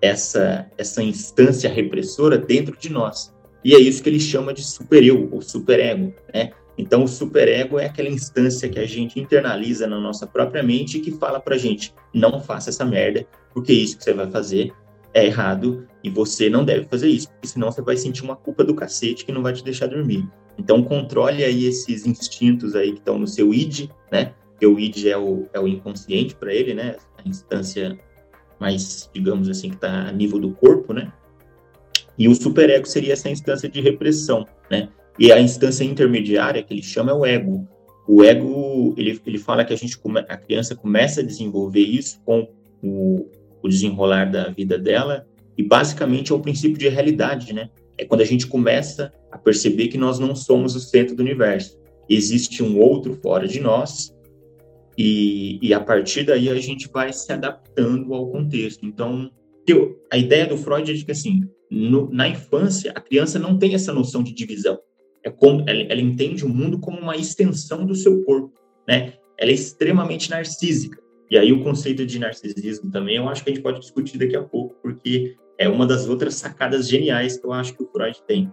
[0.00, 3.32] essa, essa instância repressora dentro de nós.
[3.64, 6.50] E é isso que ele chama de supereu, ou superego, né?
[6.76, 11.00] Então, o superego é aquela instância que a gente internaliza na nossa própria mente e
[11.00, 14.72] que fala pra gente, não faça essa merda, porque isso que você vai fazer
[15.14, 18.64] é errado e você não deve fazer isso, porque senão você vai sentir uma culpa
[18.64, 20.26] do cacete que não vai te deixar dormir.
[20.58, 24.32] Então, controle aí esses instintos aí que estão no seu id, né?
[24.62, 26.94] porque o id é o, é o inconsciente para ele, né?
[27.18, 27.98] A instância
[28.60, 31.12] mais, digamos assim, que está a nível do corpo, né?
[32.18, 34.88] E o superego seria essa instância de repressão, né?
[35.18, 37.68] E a instância intermediária que ele chama é o ego.
[38.08, 42.20] O ego, ele, ele fala que a gente come, a criança começa a desenvolver isso
[42.24, 42.48] com
[42.82, 43.28] o,
[43.62, 47.70] o desenrolar da vida dela e basicamente é o princípio de realidade, né?
[47.96, 51.78] É quando a gente começa a perceber que nós não somos o centro do universo.
[52.08, 54.12] Existe um outro fora de nós
[54.96, 58.84] e, e a partir daí a gente vai se adaptando ao contexto.
[58.84, 59.30] Então,
[60.10, 63.74] a ideia do Freud é de que, assim, no, na infância, a criança não tem
[63.74, 64.78] essa noção de divisão.
[65.24, 68.52] É como, ela, ela entende o mundo como uma extensão do seu corpo,
[68.86, 69.14] né?
[69.38, 71.00] Ela é extremamente narcísica.
[71.30, 74.36] E aí o conceito de narcisismo também, eu acho que a gente pode discutir daqui
[74.36, 78.18] a pouco, porque é uma das outras sacadas geniais que eu acho que o Freud
[78.26, 78.52] tem.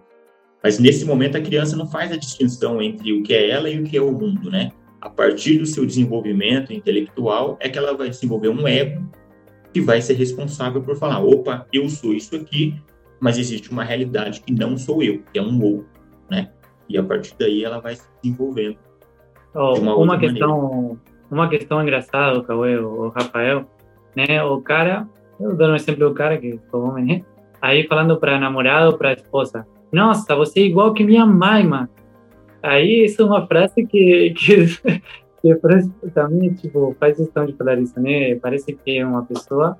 [0.62, 3.80] Mas nesse momento a criança não faz a distinção entre o que é ela e
[3.80, 4.70] o que é o mundo, né?
[5.00, 9.10] a partir do seu desenvolvimento intelectual, é que ela vai desenvolver um ego
[9.72, 12.74] que vai ser responsável por falar: opa, eu sou isso aqui,
[13.20, 15.86] mas existe uma realidade que não sou eu, que é um outro,
[16.30, 16.50] né?
[16.88, 18.78] E a partir daí ela vai se desenvolvendo.
[19.54, 21.00] Oh, de uma, uma questão, maneira.
[21.30, 23.66] uma questão engraçada, Cauê, o Rafael,
[24.16, 24.42] né?
[24.42, 25.06] O cara,
[25.38, 27.24] eu dou um exemplo do cara que é homem, né?
[27.60, 31.88] Aí falando para namorado para esposa, nossa, você é igual que minha mãe, mano.
[32.62, 34.66] Aí isso é uma frase que, que,
[35.42, 38.34] que também tipo, faz questão de falar isso, né?
[38.36, 39.76] Parece que uma pessoa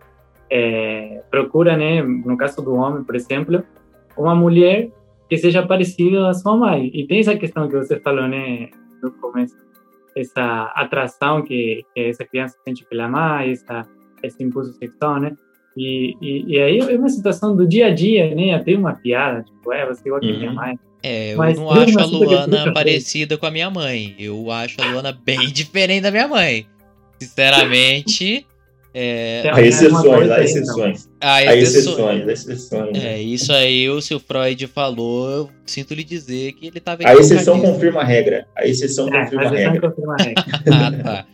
[0.50, 3.62] é, procura, né, no caso do homem, por exemplo,
[4.16, 4.90] uma mulher
[5.28, 6.90] que seja parecida à sua mãe.
[6.92, 8.68] E tem essa questão que você falou, né,
[9.02, 9.54] no começo,
[10.16, 13.86] essa atração que, que essa criança sente pela mãe, essa,
[14.22, 15.36] esse impulso sexual, né?
[15.76, 18.58] E, e, e, aí é uma situação do dia a dia, né?
[18.58, 20.38] Tem uma piada, tipo, é, você igual que uhum.
[20.38, 20.78] minha mãe.
[21.02, 24.14] É, eu Mas não acho a Luana parecida com a minha mãe.
[24.18, 26.66] Eu acho a Luana bem diferente da minha mãe.
[27.20, 28.46] Sinceramente.
[28.92, 31.08] É, há exceções, há exceções.
[31.20, 32.98] Há exceções, exceções.
[32.98, 37.06] É, isso aí, o seu Freud falou, eu sinto lhe dizer que ele estava...
[37.06, 38.46] A exceção confirma a regra.
[38.56, 39.90] A exceção é, confirma a, a regra.
[39.90, 40.44] Confirma a regra.
[40.72, 41.26] ah, tá.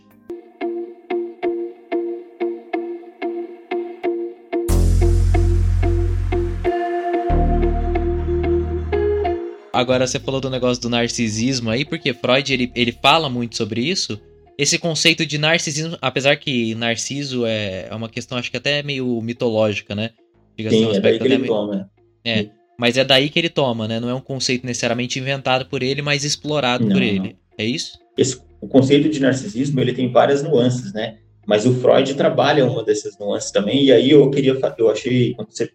[9.73, 13.83] Agora você falou do negócio do narcisismo aí, porque Freud ele, ele fala muito sobre
[13.83, 14.19] isso,
[14.59, 19.21] esse conceito de narcisismo, apesar que narciso é, é uma questão, acho que até meio
[19.21, 20.11] mitológica, né?
[20.57, 21.53] Diga Sim, assim, um é daí que ele meio...
[21.53, 21.91] toma.
[22.25, 22.47] É,
[22.79, 24.01] mas é daí que ele toma, né?
[24.01, 27.19] Não é um conceito necessariamente inventado por ele, mas explorado não, por ele.
[27.19, 27.33] Não.
[27.59, 27.99] É isso?
[28.17, 31.19] Esse, o conceito de narcisismo, ele tem várias nuances, né?
[31.47, 35.51] Mas o Freud trabalha uma dessas nuances também, e aí eu queria, eu achei, quando
[35.51, 35.71] você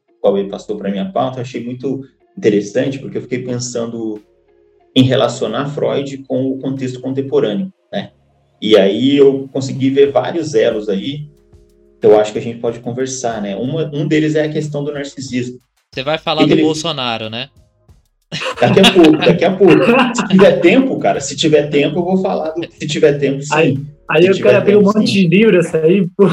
[0.49, 2.03] passou para minha pauta, eu achei muito
[2.37, 4.21] interessante, porque eu fiquei pensando
[4.95, 8.11] em relacionar Freud com o contexto contemporâneo, né?
[8.61, 11.27] E aí eu consegui ver vários elos aí,
[11.99, 13.55] que eu acho que a gente pode conversar, né?
[13.55, 15.57] Uma, um deles é a questão do narcisismo.
[15.91, 16.61] Você vai falar do ele...
[16.61, 17.49] Bolsonaro, né?
[18.59, 19.73] Daqui a pouco, daqui a pouco.
[20.15, 22.61] Se tiver tempo, cara, se tiver tempo, eu vou falar do.
[22.71, 23.49] Se tiver tempo, sim.
[23.51, 23.77] Aí,
[24.09, 25.03] aí o cara tem um monte sim.
[25.05, 26.25] de livros aí, pô.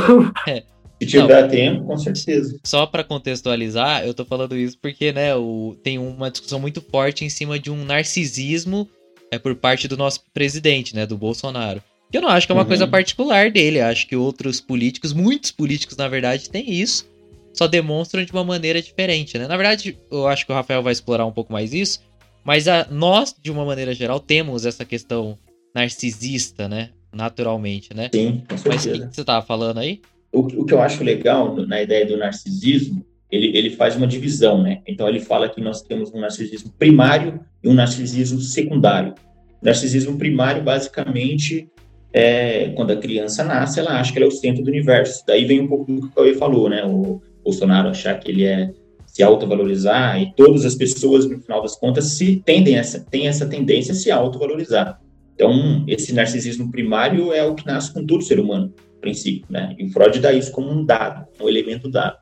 [0.47, 0.63] É.
[1.01, 2.59] Se tiver Não, tempo, com certeza.
[2.65, 7.25] Só para contextualizar, eu tô falando isso porque, né, o, tem uma discussão muito forte
[7.25, 8.89] em cima de um narcisismo
[9.31, 11.81] é, por parte do nosso presidente, né, do Bolsonaro.
[12.11, 12.69] Que eu não acho que é uma uhum.
[12.69, 17.07] coisa particular dele, acho que outros políticos, muitos políticos, na verdade, têm isso,
[17.53, 19.47] só demonstram de uma maneira diferente, né?
[19.47, 22.01] Na verdade, eu acho que o Rafael vai explorar um pouco mais isso,
[22.45, 25.37] mas a, nós, de uma maneira geral, temos essa questão
[25.75, 26.91] narcisista, né?
[27.13, 28.09] Naturalmente, né?
[28.15, 28.91] Sim, com certeza.
[28.91, 30.01] Mas o que você tava falando aí?
[30.33, 34.63] o, o que eu acho legal na ideia do narcisismo, ele, ele faz uma divisão,
[34.63, 34.81] né?
[34.87, 39.15] Então ele fala que nós temos um narcisismo primário e um narcisismo secundário.
[39.61, 41.69] O narcisismo primário, basicamente,
[42.13, 45.23] é quando a criança nasce, ela acha que ela é o centro do universo.
[45.27, 46.85] Daí vem um pouco do que o Cauê falou, né?
[46.85, 48.71] O Bolsonaro achar que ele é
[49.07, 53.47] se autovalorizar e todas as pessoas, no final das contas, se tendem essa, têm essa
[53.47, 55.01] tendência a se autovalorizar.
[55.35, 59.75] Então, esse narcisismo primário é o que nasce com todo ser humano princípio, né?
[59.79, 62.17] E o Freud dá isso como um dado, um elemento dado.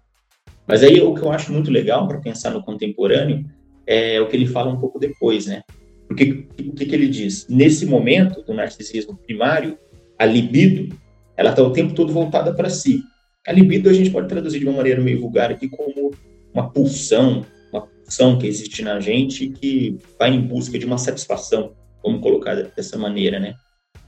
[0.66, 3.44] Mas aí o que eu acho muito legal para pensar no contemporâneo
[3.86, 5.62] é o que ele fala um pouco depois, né?
[6.06, 7.46] Porque o que, que ele diz?
[7.48, 9.78] Nesse momento do narcisismo primário,
[10.18, 10.96] a libido,
[11.36, 13.02] ela está o tempo todo voltada para si.
[13.46, 16.12] A libido a gente pode traduzir de uma maneira meio vulgar aqui como
[16.52, 21.72] uma pulsão, uma pulsão que existe na gente que vai em busca de uma satisfação,
[22.02, 23.54] vamos colocar dessa maneira, né?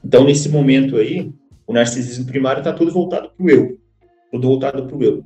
[0.03, 1.31] Então, nesse momento aí,
[1.67, 3.77] o narcisismo primário está tudo voltado para o eu,
[4.31, 5.23] tudo voltado para o eu.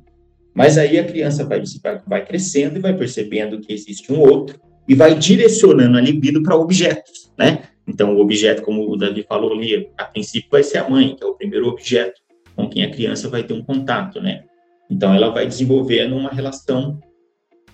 [0.54, 1.62] Mas aí a criança vai,
[2.06, 6.56] vai crescendo e vai percebendo que existe um outro e vai direcionando a libido para
[6.56, 7.64] objetos, né?
[7.86, 11.22] Então, o objeto, como o Davi falou ali, a princípio vai ser a mãe, que
[11.22, 12.20] é o primeiro objeto
[12.56, 14.44] com quem a criança vai ter um contato, né?
[14.90, 16.98] Então, ela vai desenvolvendo uma relação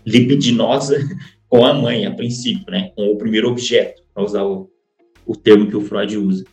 [0.05, 0.99] libidinosa
[1.49, 2.90] com a mãe, a princípio, né?
[2.96, 4.70] Com o primeiro objeto, para usar o,
[5.27, 6.44] o termo que o Freud usa.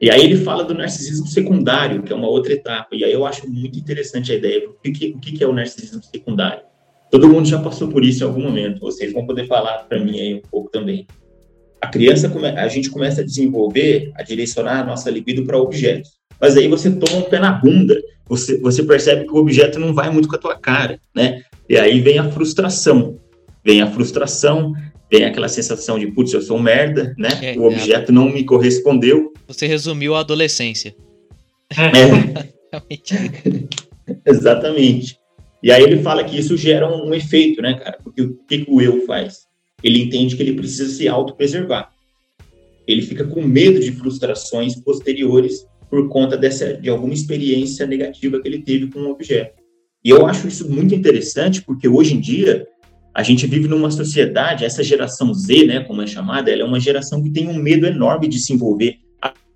[0.00, 2.94] E aí ele fala do narcisismo secundário, que é uma outra etapa.
[2.94, 4.68] E aí eu acho muito interessante a ideia.
[4.68, 6.62] O que, o que é o narcisismo secundário?
[7.10, 8.80] Todo mundo já passou por isso em algum momento.
[8.80, 11.06] Vocês vão poder falar para mim aí um pouco também.
[11.80, 16.10] A criança, a gente começa a desenvolver, a direcionar a nossa libido para objetos.
[16.40, 18.00] Mas aí você toma um pé na bunda.
[18.28, 21.42] Você, você percebe que o objeto não vai muito com a tua cara, né?
[21.68, 23.18] E aí vem a frustração.
[23.64, 24.72] Vem a frustração,
[25.10, 27.28] vem aquela sensação de, putz, eu sou um merda, né?
[27.42, 28.14] É, o objeto é.
[28.14, 29.32] não me correspondeu.
[29.46, 30.94] Você resumiu a adolescência.
[31.70, 32.46] É.
[34.26, 35.18] Exatamente.
[35.62, 37.98] E aí ele fala que isso gera um, um efeito, né, cara?
[38.02, 39.46] Porque o que, que o eu faz?
[39.82, 41.90] Ele entende que ele precisa se autopreservar.
[42.86, 48.48] Ele fica com medo de frustrações posteriores por conta dessa, de alguma experiência negativa que
[48.48, 49.54] ele teve com um objeto.
[50.04, 52.66] E eu acho isso muito interessante, porque hoje em dia
[53.12, 56.78] a gente vive numa sociedade, essa geração Z, né, como é chamada, ela é uma
[56.78, 58.98] geração que tem um medo enorme de se envolver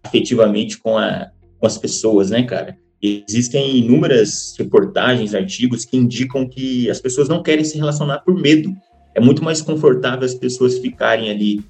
[0.03, 2.77] afetivamente com, a, com as pessoas, né, cara?
[3.03, 8.75] Existem inúmeras reportagens, artigos que indicam que as pessoas não querem se relacionar por medo.
[9.15, 11.65] É muito mais confortável as pessoas ficarem ali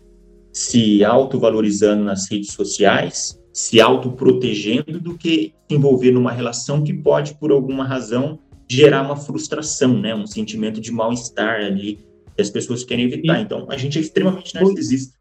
[0.52, 7.34] se autovalorizando nas redes sociais, se autoprotegendo, do que se envolver numa relação que pode,
[7.34, 8.38] por alguma razão,
[8.68, 10.14] gerar uma frustração, né?
[10.14, 11.98] Um sentimento de mal-estar ali
[12.34, 13.38] que as pessoas querem evitar.
[13.38, 15.14] E, então, a gente é extremamente narcisista.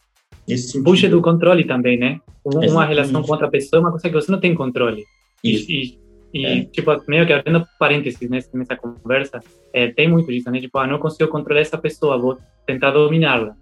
[0.83, 2.19] Puxa do controle também, né?
[2.43, 2.89] Uma Exatamente.
[2.89, 5.03] relação com outra pessoa é uma coisa que você não tem controle.
[5.43, 5.97] E,
[6.33, 6.63] e é.
[6.65, 9.39] tipo, meio que abrindo parênteses nessa, nessa conversa,
[9.73, 10.59] é, tem muito disso, né?
[10.59, 13.55] Tipo, ah, não consigo controlar essa pessoa, vou tentar dominá-la.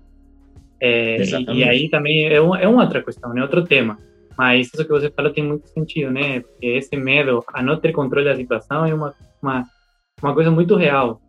[0.79, 3.41] É, e, e, aí também é, um, é uma outra questão, né?
[3.41, 3.97] Outro tema.
[4.37, 6.41] Mas isso que você falou tem muito sentido, né?
[6.41, 9.65] Porque esse medo a não ter controle da situação é uma, uma
[10.21, 11.21] uma coisa muito real.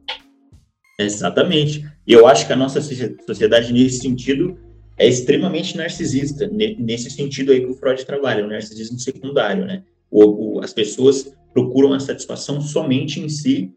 [0.98, 1.84] Exatamente.
[2.06, 4.58] E eu acho que a nossa sociedade, nesse sentido,
[4.96, 9.84] é extremamente narcisista, nesse sentido aí que o Freud trabalha, o narcisismo secundário, né?
[10.10, 13.72] O, o, as pessoas procuram a satisfação somente em si,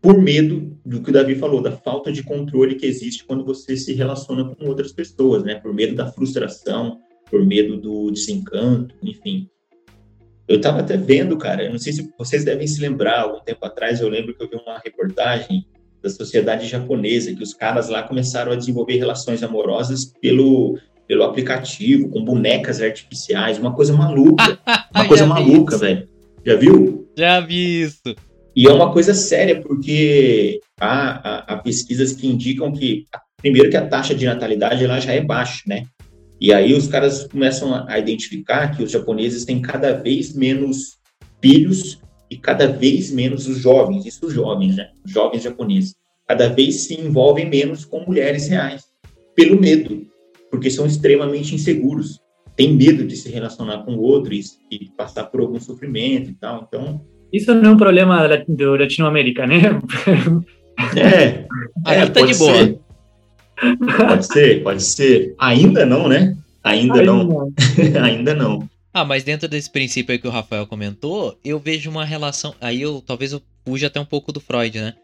[0.00, 3.76] por medo do que o Davi falou, da falta de controle que existe quando você
[3.76, 5.54] se relaciona com outras pessoas, né?
[5.54, 6.98] Por medo da frustração,
[7.30, 9.48] por medo do desencanto, enfim.
[10.46, 13.64] Eu estava até vendo, cara, eu não sei se vocês devem se lembrar, algum tempo
[13.64, 15.66] atrás eu lembro que eu vi uma reportagem
[16.02, 22.08] da sociedade japonesa, que os caras lá começaram a desenvolver relações amorosas pelo, pelo aplicativo,
[22.08, 24.58] com bonecas artificiais, uma coisa maluca.
[24.94, 26.08] Uma coisa maluca, velho.
[26.46, 27.08] Já viu?
[27.16, 28.14] Já vi isso.
[28.54, 33.06] E é uma coisa séria, porque há, há, há pesquisas que indicam que,
[33.38, 35.84] primeiro, que a taxa de natalidade ela já é baixa, né?
[36.40, 40.98] E aí os caras começam a identificar que os japoneses têm cada vez menos
[41.42, 44.90] filhos e cada vez menos os jovens, isso os jovens, né?
[45.04, 45.94] Os jovens japoneses,
[46.26, 48.84] cada vez se envolvem menos com mulheres reais,
[49.34, 50.06] pelo medo,
[50.54, 52.20] porque são extremamente inseguros,
[52.54, 54.40] têm medo de se relacionar com o outro e,
[54.70, 56.64] e passar por algum sofrimento e tal.
[56.68, 59.60] Então, isso não é um problema do Latinoamérica, né?
[60.96, 61.46] É,
[61.86, 62.52] é tá de boa.
[62.52, 62.80] Ser.
[63.96, 65.34] Pode ser, pode ser.
[65.38, 66.36] Ainda não, né?
[66.64, 67.24] Ainda, Ainda não.
[67.24, 67.52] não.
[68.02, 68.68] Ainda não.
[68.92, 72.56] Ah, mas dentro desse princípio aí que o Rafael comentou, eu vejo uma relação.
[72.60, 74.94] Aí eu talvez eu fuja até um pouco do Freud, né?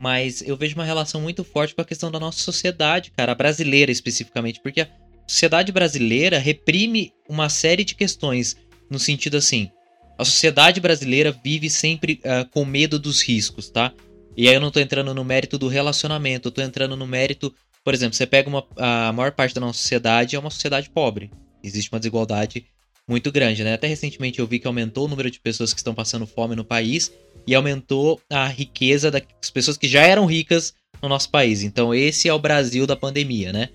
[0.00, 3.92] Mas eu vejo uma relação muito forte com a questão da nossa sociedade, cara, brasileira
[3.92, 4.88] especificamente, porque a
[5.26, 8.56] sociedade brasileira reprime uma série de questões
[8.90, 9.70] no sentido assim.
[10.18, 13.92] A sociedade brasileira vive sempre uh, com medo dos riscos, tá?
[14.36, 17.54] E aí eu não tô entrando no mérito do relacionamento, eu tô entrando no mérito
[17.84, 21.30] por exemplo, você pega uma, a maior parte da nossa sociedade é uma sociedade pobre.
[21.62, 22.66] Existe uma desigualdade
[23.10, 23.74] muito grande, né?
[23.74, 26.64] Até recentemente eu vi que aumentou o número de pessoas que estão passando fome no
[26.64, 27.12] país
[27.46, 31.62] e aumentou a riqueza das pessoas que já eram ricas no nosso país.
[31.62, 33.68] Então esse é o Brasil da pandemia, né?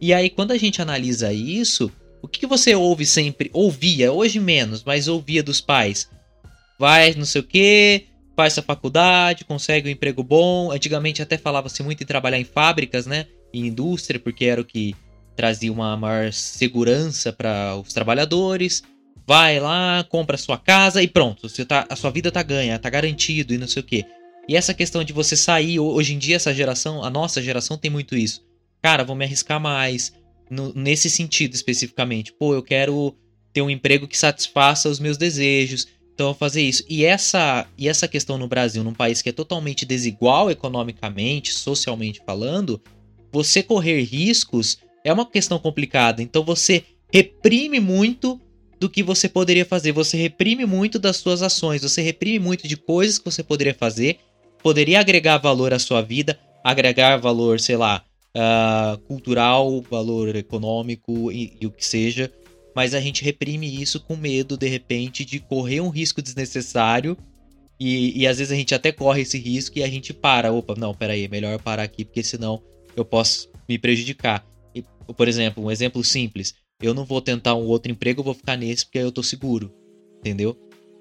[0.00, 3.50] E aí quando a gente analisa isso, o que, que você ouve sempre?
[3.52, 6.10] Ouvia, hoje menos, mas ouvia dos pais.
[6.78, 10.72] Vai não sei o quê, faz a faculdade, consegue um emprego bom.
[10.72, 13.26] Antigamente até falava-se muito em trabalhar em fábricas, né?
[13.52, 14.94] em indústria, porque era o que
[15.36, 18.82] trazia uma maior segurança para os trabalhadores.
[19.26, 22.90] Vai lá, compra sua casa e pronto, você tá, a sua vida tá ganha, tá
[22.90, 24.04] garantido e não sei o que.
[24.48, 27.90] E essa questão de você sair, hoje em dia essa geração, a nossa geração tem
[27.90, 28.44] muito isso.
[28.82, 30.12] Cara, vou me arriscar mais,
[30.50, 32.32] no, nesse sentido especificamente.
[32.32, 33.16] Pô, eu quero
[33.52, 35.86] ter um emprego que satisfaça os meus desejos.
[36.12, 36.84] Então eu vou fazer isso.
[36.88, 42.20] E essa, e essa questão no Brasil, num país que é totalmente desigual economicamente, socialmente
[42.26, 42.82] falando,
[43.30, 46.22] você correr riscos é uma questão complicada.
[46.22, 48.40] Então você reprime muito
[48.80, 49.92] do que você poderia fazer.
[49.92, 51.82] Você reprime muito das suas ações.
[51.82, 54.18] Você reprime muito de coisas que você poderia fazer.
[54.62, 58.04] Poderia agregar valor à sua vida, agregar valor, sei lá,
[58.36, 62.30] uh, cultural, valor econômico e, e o que seja.
[62.74, 67.16] Mas a gente reprime isso com medo, de repente, de correr um risco desnecessário.
[67.78, 70.52] E, e às vezes a gente até corre esse risco e a gente para.
[70.52, 72.62] Opa, não, peraí, é melhor parar aqui, porque senão
[72.96, 74.44] eu posso me prejudicar.
[75.16, 76.54] Por exemplo, um exemplo simples.
[76.80, 79.72] Eu não vou tentar um outro emprego, eu vou ficar nesse porque eu tô seguro.
[80.18, 80.56] Entendeu?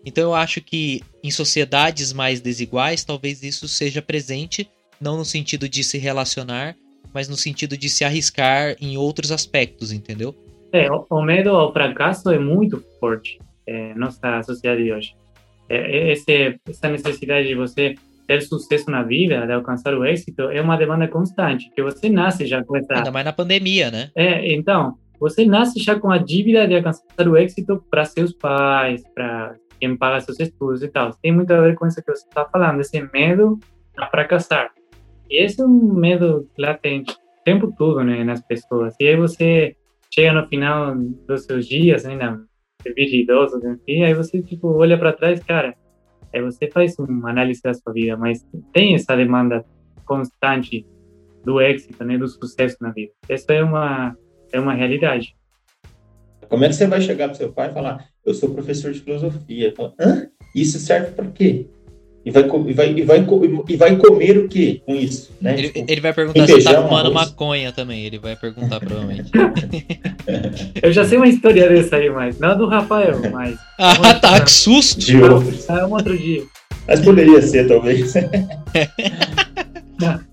[0.05, 5.69] Então eu acho que em sociedades mais desiguais, talvez isso seja presente, não no sentido
[5.69, 6.75] de se relacionar,
[7.13, 10.35] mas no sentido de se arriscar em outros aspectos, entendeu?
[10.71, 15.15] É, o medo ao fracasso é muito forte é, nossa sociedade hoje.
[15.69, 17.95] É, é esse, essa necessidade de você
[18.31, 22.45] ter sucesso na vida, de alcançar o êxito, é uma demanda constante, que você nasce
[22.45, 22.95] já com essa...
[22.95, 24.09] Ainda mais na pandemia, né?
[24.15, 29.03] É, então, você nasce já com a dívida de alcançar o êxito para seus pais,
[29.13, 31.11] para quem paga seus estudos e tal.
[31.21, 33.59] Tem muito a ver com isso que você está falando, esse medo
[33.97, 34.71] a fracassar.
[35.29, 38.95] E esse é um medo latente, o tempo todo, né, nas pessoas.
[38.97, 39.75] E aí você
[40.13, 40.95] chega no final
[41.27, 42.39] dos seus dias, né, na
[42.85, 45.75] idoso, enfim, aí você, tipo, olha para trás, cara,
[46.33, 49.65] Aí você faz uma análise da sua vida, mas tem essa demanda
[50.05, 50.85] constante
[51.43, 53.11] do êxito, né, do sucesso na vida.
[53.27, 54.15] Essa é uma
[54.51, 55.35] é uma realidade.
[56.49, 58.99] Como é que você vai chegar para seu pai e falar: "Eu sou professor de
[58.99, 59.73] filosofia"?
[59.75, 60.27] Fala, Hã?
[60.55, 61.69] Isso serve para quê?
[62.23, 63.25] E vai, e, vai, e, vai,
[63.67, 65.31] e vai comer o que com isso?
[65.41, 65.57] Né?
[65.57, 67.13] Ele, tipo, ele vai perguntar se tá fumando arroz.
[67.13, 68.05] maconha também.
[68.05, 69.31] Ele vai perguntar, provavelmente.
[70.83, 73.57] Eu já sei uma história dessa aí, mas não do Rafael, mas.
[73.83, 74.99] Ah, tá, que susto!
[74.99, 75.51] De outro.
[75.67, 76.43] É um outro dia.
[76.87, 78.13] Mas poderia ser, talvez.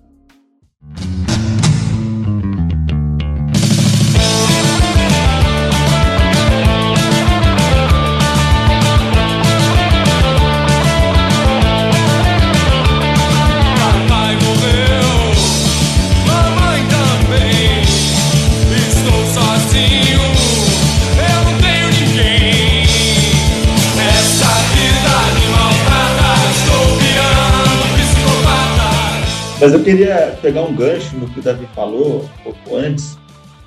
[29.61, 33.19] Mas eu queria pegar um gancho no que o Davi falou um pouco antes.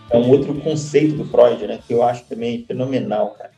[0.10, 1.80] É um outro conceito do Freud, né?
[1.86, 3.52] Que eu acho também fenomenal, cara.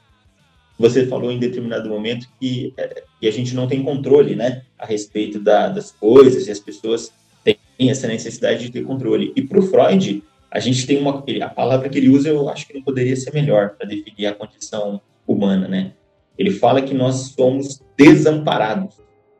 [0.80, 4.64] Você falou em determinado momento que, é, que a gente não tem controle, né?
[4.80, 7.12] A respeito da, das coisas e as pessoas
[7.44, 7.56] têm
[7.92, 9.32] essa necessidade de ter controle.
[9.36, 11.24] E para o Freud, a gente tem uma.
[11.44, 14.34] A palavra que ele usa eu acho que não poderia ser melhor para definir a
[14.34, 15.92] condição humana, né?
[16.36, 18.96] Ele fala que nós somos desamparados.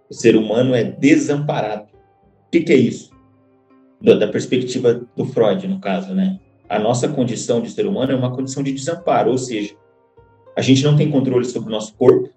[0.08, 1.93] O ser humano é desamparado
[2.54, 3.12] que, que é isso?
[4.00, 6.40] Da, da, perspectiva do Freud, no caso, né?
[6.70, 9.76] A nossa condição de ser humano é uma condição de desamparo, ou seja,
[10.56, 12.30] a gente não tem controle sobre o nosso corpo,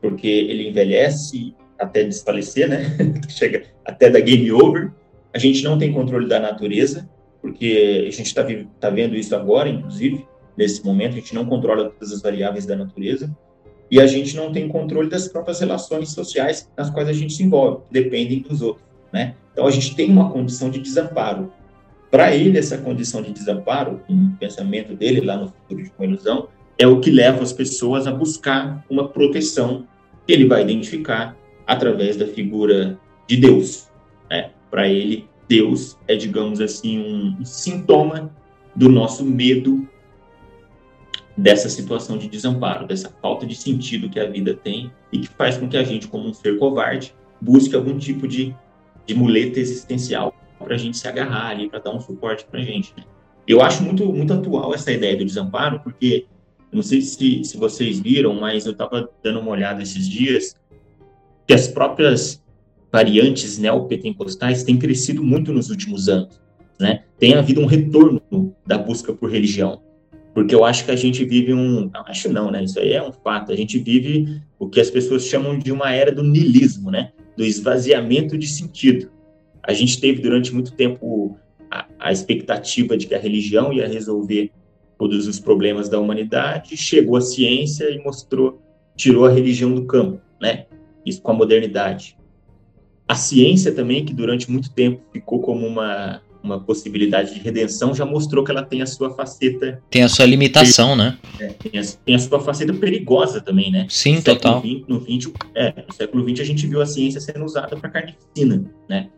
[0.00, 2.96] porque ele envelhece até desfalecer, né?
[3.28, 4.90] Chega até da game over.
[5.32, 7.08] A gente não tem controle da natureza,
[7.40, 8.44] porque a gente está
[8.80, 10.26] tá vendo isso agora, inclusive,
[10.56, 13.34] nesse momento, a gente não controla todas as variáveis da natureza.
[13.90, 17.42] E a gente não tem controle das próprias relações sociais nas quais a gente se
[17.42, 18.84] envolve, dependem dos outros,
[19.14, 19.36] né?
[19.52, 21.52] Então, a gente tem uma condição de desamparo.
[22.10, 26.48] Para ele, essa condição de desamparo, o pensamento dele lá no futuro de uma ilusão,
[26.76, 29.86] é o que leva as pessoas a buscar uma proteção
[30.26, 32.98] que ele vai identificar através da figura
[33.28, 33.88] de Deus.
[34.28, 34.50] Né?
[34.68, 38.34] Para ele, Deus é, digamos assim, um sintoma
[38.74, 39.88] do nosso medo
[41.36, 45.56] dessa situação de desamparo, dessa falta de sentido que a vida tem e que faz
[45.56, 48.54] com que a gente, como um ser covarde, busque algum tipo de
[49.06, 52.62] de muleta existencial para a gente se agarrar ali, para dar um suporte para a
[52.62, 52.94] gente.
[52.96, 53.04] Né?
[53.46, 56.26] Eu acho muito, muito atual essa ideia do desamparo, porque
[56.72, 60.56] não sei se, se vocês viram, mas eu estava dando uma olhada esses dias
[61.46, 62.42] que as próprias
[62.90, 66.40] variantes neopentecostais têm crescido muito nos últimos anos.
[66.80, 67.04] Né?
[67.18, 68.20] Tem havido um retorno
[68.66, 69.80] da busca por religião,
[70.34, 72.64] porque eu acho que a gente vive um, acho não, né?
[72.64, 73.52] Isso aí é um fato.
[73.52, 77.12] A gente vive o que as pessoas chamam de uma era do niilismo, né?
[77.36, 79.10] Do esvaziamento de sentido.
[79.62, 81.36] A gente teve durante muito tempo
[81.70, 84.50] a, a expectativa de que a religião ia resolver
[84.98, 88.62] todos os problemas da humanidade, chegou a ciência e mostrou,
[88.96, 90.66] tirou a religião do campo, né?
[91.04, 92.16] Isso com a modernidade.
[93.06, 98.04] A ciência também, que durante muito tempo ficou como uma, uma possibilidade de redenção, já
[98.04, 99.82] mostrou que ela tem a sua faceta.
[99.90, 101.16] Tem a sua limitação, né?
[101.40, 103.86] É, tem, a, tem, a, sua faceta perigosa também, né?
[103.88, 104.60] Sim, no total.
[104.60, 107.88] 20, no, 20, é, no século XX a gente viu a ciência sendo usada para
[107.88, 109.08] carnificina, né?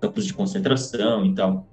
[0.00, 1.68] Campos de concentração e tal.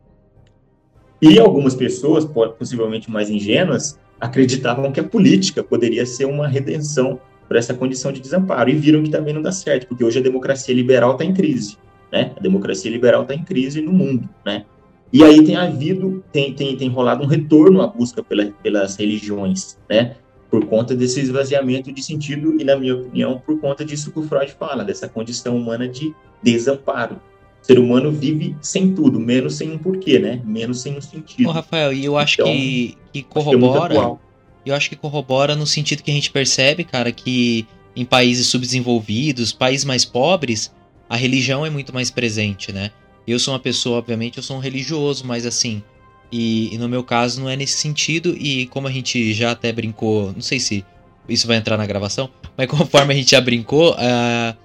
[1.21, 2.25] E algumas pessoas,
[2.57, 8.19] possivelmente mais ingênuas, acreditavam que a política poderia ser uma redenção para essa condição de
[8.19, 11.33] desamparo e viram que também não dá certo, porque hoje a democracia liberal está em
[11.33, 11.77] crise,
[12.11, 12.33] né?
[12.35, 14.65] A democracia liberal está em crise no mundo, né?
[15.13, 19.77] E aí tem havido, tem, tem, tem rolado um retorno à busca pela, pelas religiões,
[19.89, 20.15] né?
[20.49, 24.23] Por conta desse esvaziamento de sentido e, na minha opinião, por conta disso que o
[24.23, 27.15] Freud fala, dessa condição humana de desamparo.
[27.61, 30.41] O ser humano vive sem tudo, menos sem um porquê, né?
[30.45, 31.49] Menos sem um sentido.
[31.49, 33.93] Ô, Rafael, e eu acho então, que, que corrobora.
[33.99, 34.31] Acho que é
[34.63, 39.51] eu acho que corrobora no sentido que a gente percebe, cara, que em países subdesenvolvidos,
[39.51, 40.71] países mais pobres,
[41.09, 42.91] a religião é muito mais presente, né?
[43.27, 45.83] Eu sou uma pessoa, obviamente, eu sou um religioso, mas assim,
[46.31, 49.71] e, e, no meu caso não é nesse sentido, e como a gente já até
[49.71, 50.85] brincou, não sei se
[51.27, 54.57] isso vai entrar na gravação, mas conforme a gente já brincou, uh,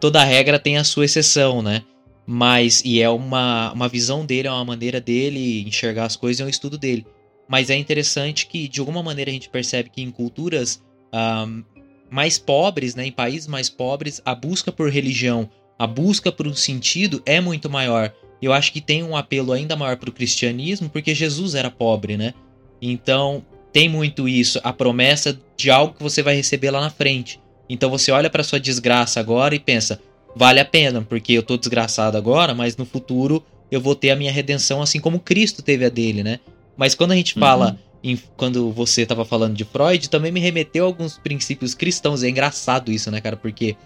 [0.00, 1.82] toda regra tem a sua exceção, né?
[2.26, 6.44] Mas, e é uma, uma visão dele, é uma maneira dele enxergar as coisas, é
[6.44, 7.06] um estudo dele.
[7.46, 10.82] Mas é interessante que, de alguma maneira, a gente percebe que em culturas
[11.12, 11.62] um,
[12.10, 15.48] mais pobres, né, em países mais pobres, a busca por religião,
[15.78, 18.12] a busca por um sentido é muito maior.
[18.40, 22.16] Eu acho que tem um apelo ainda maior para o cristianismo, porque Jesus era pobre,
[22.16, 22.34] né?
[22.80, 27.40] Então, tem muito isso, a promessa de algo que você vai receber lá na frente.
[27.68, 30.00] Então você olha para sua desgraça agora e pensa,
[30.36, 34.16] vale a pena, porque eu tô desgraçado agora, mas no futuro eu vou ter a
[34.16, 36.38] minha redenção assim como Cristo teve a dele, né?
[36.76, 37.70] Mas quando a gente fala,
[38.04, 38.10] uhum.
[38.12, 42.22] em, quando você estava falando de Freud, também me remeteu a alguns princípios cristãos.
[42.22, 43.36] É engraçado isso, né, cara?
[43.36, 43.76] Porque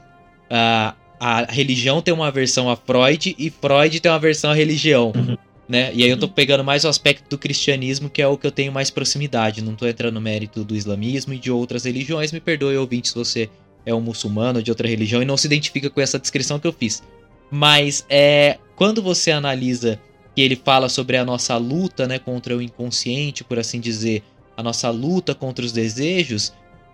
[0.51, 5.13] uh, a religião tem uma versão a Freud e Freud tem uma versão a religião.
[5.15, 5.37] Uhum.
[5.69, 5.93] Né?
[5.95, 8.51] E aí eu tô pegando mais o aspecto do cristianismo, que é o que eu
[8.51, 9.63] tenho mais proximidade.
[9.63, 12.33] Não tô entrando no mérito do islamismo e de outras religiões.
[12.33, 13.51] Me perdoe, ouvinte, se você
[13.85, 16.73] é um muçulmano de outra religião e não se identifica com essa descrição que eu
[16.73, 17.03] fiz.
[17.51, 20.01] Mas é quando você analisa
[20.35, 24.23] que ele fala sobre a nossa luta, né, contra o inconsciente, por assim dizer,
[24.57, 26.53] a nossa luta contra os desejos,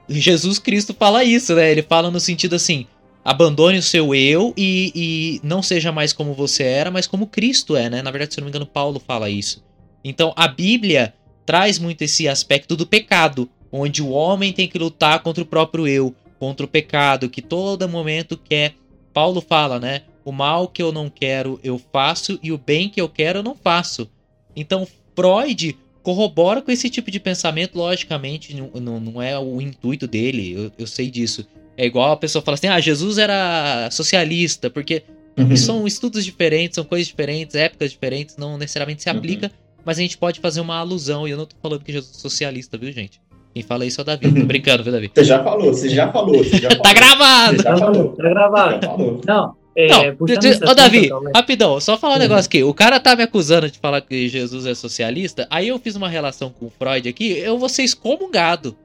[0.09, 1.71] Jesus Cristo fala isso, né?
[1.71, 2.87] Ele fala no sentido assim:
[3.25, 7.77] abandone o seu eu e, e não seja mais como você era, mas como Cristo
[7.77, 8.03] é, né?
[8.03, 9.65] Na verdade, se eu não me engano, Paulo fala isso.
[10.05, 11.15] Então, a Bíblia
[11.47, 15.89] traz muito esse aspecto do pecado, onde o homem tem que lutar contra o próprio
[15.89, 18.75] eu, contra o pecado, que todo momento quer.
[19.13, 20.03] Paulo fala, né?
[20.25, 23.43] o mal que eu não quero eu faço e o bem que eu quero eu
[23.43, 24.09] não faço.
[24.57, 30.53] Então Freud corrobora com esse tipo de pensamento, logicamente, não, não é o intuito dele,
[30.53, 31.47] eu, eu sei disso.
[31.77, 35.03] É igual a pessoa fala assim: ah, Jesus era socialista, porque
[35.39, 35.57] uhum.
[35.57, 39.17] são estudos diferentes, são coisas diferentes, épocas diferentes, não necessariamente se uhum.
[39.17, 39.83] aplica, uhum.
[39.85, 42.19] mas a gente pode fazer uma alusão, e eu não tô falando que Jesus é
[42.21, 43.21] socialista, viu, gente?
[43.53, 44.33] Quem fala isso é o Davi.
[44.33, 45.11] Tô brincando, viu, Davi?
[45.15, 46.39] Você já falou, você já falou.
[46.43, 46.83] Você já tá falou.
[46.83, 47.57] tá gravado!
[47.57, 48.09] Você já falou.
[48.09, 48.87] Tá gravado.
[48.87, 49.21] Falou.
[49.25, 52.63] Não, é, não, ô Davi, rapidão, só falar um negócio aqui.
[52.63, 56.09] O cara tá me acusando de falar que Jesus é socialista, aí eu fiz uma
[56.09, 58.77] relação com o Freud aqui, eu vou ser excomungado.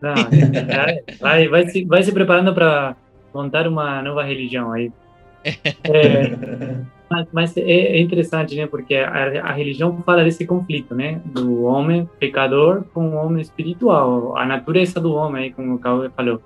[0.00, 2.96] Não, é, vai, vai, se, vai se preparando para
[3.32, 4.92] montar uma nova religião aí.
[5.84, 8.66] É, mas, mas, é interessante, né?
[8.66, 11.20] Porque a, a, religião fala desse conflito, né?
[11.24, 16.42] Do homem pecador com o homem espiritual, a natureza do homem, como o Cauê falou.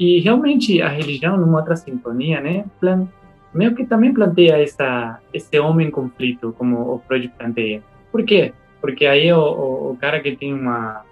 [0.00, 2.64] E realmente a religião, numa outra sintonia, né?
[2.80, 3.06] Plan,
[3.52, 7.82] meio que também planteia essa, esse homem conflito, como o Freud planteia.
[8.10, 8.54] Por quê?
[8.80, 11.02] Porque aí o, o, o cara que tem uma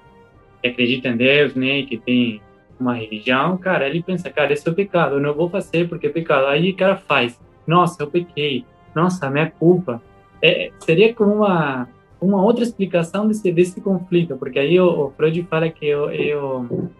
[0.60, 2.40] que acredita em Deus, né, que tem
[2.78, 6.06] uma religião, cara, ele pensa, cara, esse é o pecado, eu não vou fazer porque
[6.06, 6.46] é pecado.
[6.46, 10.02] Aí o cara faz, nossa, eu pequei, nossa, minha culpa.
[10.42, 11.88] É, seria como uma
[12.20, 16.90] uma outra explicação desse desse conflito, porque aí o, o Freud fala que eu, eu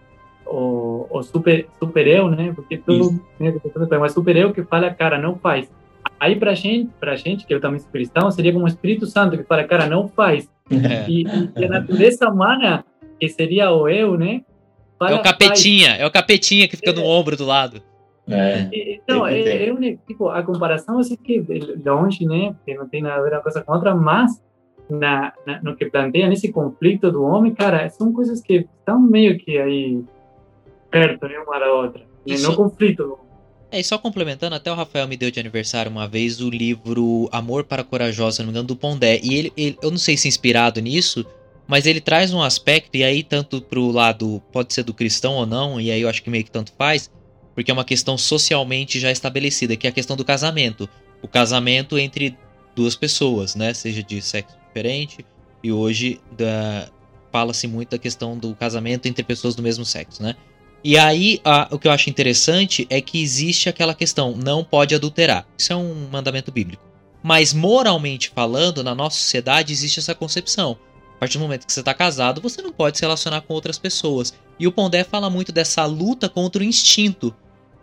[0.45, 2.51] o, o super super eu, né?
[2.55, 3.53] Porque tudo, né,
[3.99, 5.69] mas super eu que fala, cara, não faz.
[6.19, 9.37] Aí pra gente, pra gente que eu também sou cristão, seria como o Espírito Santo
[9.37, 10.49] que fala, cara, não faz.
[10.69, 11.09] É.
[11.09, 11.23] E,
[11.55, 12.83] e a natureza humana
[13.19, 14.41] que seria o eu, né?
[14.97, 16.93] Para, é o capetinha, é o capetinha que fica é.
[16.93, 17.81] no ombro do lado.
[18.29, 18.67] É.
[18.73, 21.43] Então, é, é, é, tipo, a comparação assim que
[21.85, 22.53] longe, né?
[22.65, 24.41] Que não tem nada a ver uma coisa com outra, mas
[24.89, 29.37] na, na, no que planteia nesse conflito do homem, cara, são coisas que estão meio
[29.37, 30.03] que aí
[30.89, 32.03] perto, né, uma da outra.
[32.25, 32.49] Isso...
[32.49, 33.19] No conflito.
[33.69, 37.27] É, e só complementando, até o Rafael me deu de aniversário uma vez o livro
[37.33, 39.19] Amor para Corajosa, se não me engano, do Pondé.
[39.21, 41.25] E ele, ele, eu não sei se inspirado nisso,
[41.67, 45.45] mas ele traz um aspecto, e aí tanto pro lado, pode ser do cristão ou
[45.45, 47.11] não, e aí eu acho que meio que tanto faz,
[47.53, 50.87] porque é uma questão socialmente já estabelecida, que é a questão do casamento.
[51.21, 52.37] O casamento entre
[52.75, 53.73] duas pessoas, né?
[53.73, 55.25] Seja de sexo diferente,
[55.63, 56.21] e hoje
[57.31, 60.35] fala-se muito da questão do casamento entre pessoas do mesmo sexo, né?
[60.83, 64.93] E aí, a, o que eu acho interessante é que existe aquela questão, não pode
[64.95, 65.45] adulterar.
[65.57, 66.83] Isso é um mandamento bíblico.
[67.21, 70.77] Mas moralmente falando, na nossa sociedade existe essa concepção.
[71.17, 73.79] A partir do momento que você está casado, você não pode se relacionar com outras
[73.79, 74.35] pessoas.
[74.59, 77.35] E o Pondé fala muito dessa luta contra o instinto.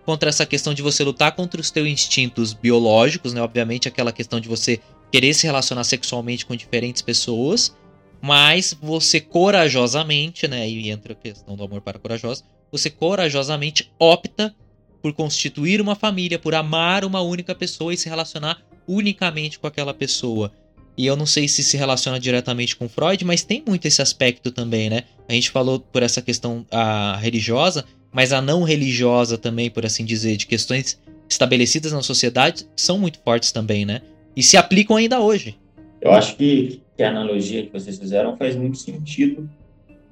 [0.06, 3.42] Contra essa questão de você lutar contra os teus instintos biológicos, né?
[3.42, 4.80] Obviamente, aquela questão de você
[5.10, 7.76] querer se relacionar sexualmente com diferentes pessoas.
[8.22, 10.68] Mas você corajosamente, né?
[10.68, 12.44] E entra a questão do amor para corajosa.
[12.70, 14.54] Você corajosamente opta
[15.02, 19.92] por constituir uma família, por amar uma única pessoa e se relacionar unicamente com aquela
[19.92, 20.52] pessoa.
[20.96, 24.50] E eu não sei se se relaciona diretamente com Freud, mas tem muito esse aspecto
[24.50, 25.02] também, né?
[25.28, 30.04] A gente falou por essa questão a religiosa, mas a não religiosa também, por assim
[30.04, 34.02] dizer, de questões estabelecidas na sociedade, são muito fortes também, né?
[34.36, 35.56] E se aplicam ainda hoje.
[36.00, 39.48] Eu acho que, que a analogia que vocês fizeram faz muito sentido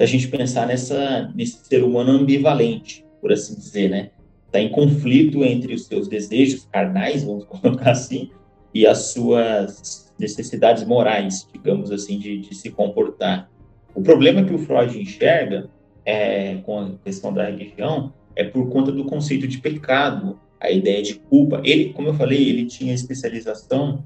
[0.03, 4.11] a gente pensar nessa, nesse ser humano ambivalente, por assim dizer, né?
[4.47, 8.31] Está em conflito entre os seus desejos carnais, vamos colocar assim,
[8.75, 13.51] e as suas necessidades morais, digamos assim, de, de se comportar.
[13.95, 15.69] O problema que o Freud enxerga
[16.05, 21.03] é, com a questão da religião é por conta do conceito de pecado, a ideia
[21.03, 21.61] de culpa.
[21.65, 24.05] Ele, como eu falei, ele tinha especialização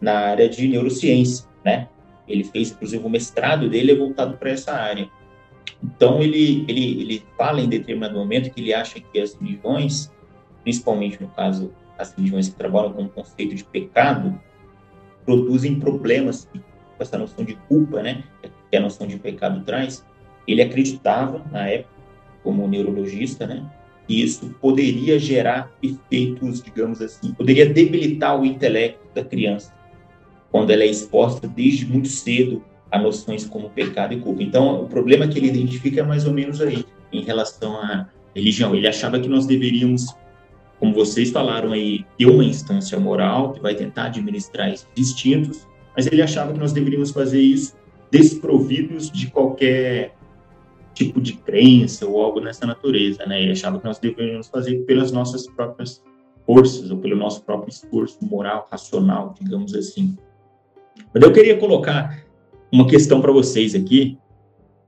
[0.00, 1.88] na área de neurociência, né?
[2.26, 5.08] Ele fez, inclusive, o mestrado dele é voltado para essa área.
[5.82, 10.10] Então, ele, ele, ele fala em determinado momento que ele acha que as religiões,
[10.62, 14.40] principalmente no caso, as religiões que trabalham com o conceito de pecado,
[15.26, 18.24] produzem problemas com essa noção de culpa, né,
[18.70, 20.04] que a noção de pecado traz.
[20.48, 21.94] Ele acreditava, na época,
[22.42, 23.68] como neurologista, né,
[24.06, 29.74] que isso poderia gerar efeitos, digamos assim, poderia debilitar o intelecto da criança,
[30.50, 34.42] quando ela é exposta desde muito cedo a noções como pecado e culpa.
[34.42, 38.74] Então, o problema que ele identifica é mais ou menos aí, em relação à religião.
[38.74, 40.14] Ele achava que nós deveríamos
[40.78, 45.66] como vocês falaram aí, ter uma instância moral que vai tentar administrar esses instintos,
[45.96, 47.74] mas ele achava que nós deveríamos fazer isso
[48.10, 50.14] desprovidos de qualquer
[50.92, 53.42] tipo de crença ou algo nessa natureza, né?
[53.42, 56.02] Ele achava que nós deveríamos fazer pelas nossas próprias
[56.46, 60.16] forças ou pelo nosso próprio esforço moral, racional, digamos assim.
[61.12, 62.24] Mas eu queria colocar
[62.72, 64.18] uma questão para vocês aqui,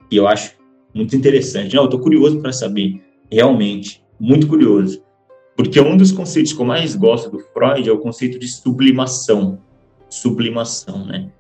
[0.09, 0.57] que eu acho
[0.95, 1.75] muito interessante.
[1.75, 5.03] Não, eu estou curioso para saber, realmente, muito curioso
[5.59, 9.59] Porque um dos conceitos que eu mais gosto do Freud é o conceito de sublimação.
[10.09, 11.33] Sublimação, né?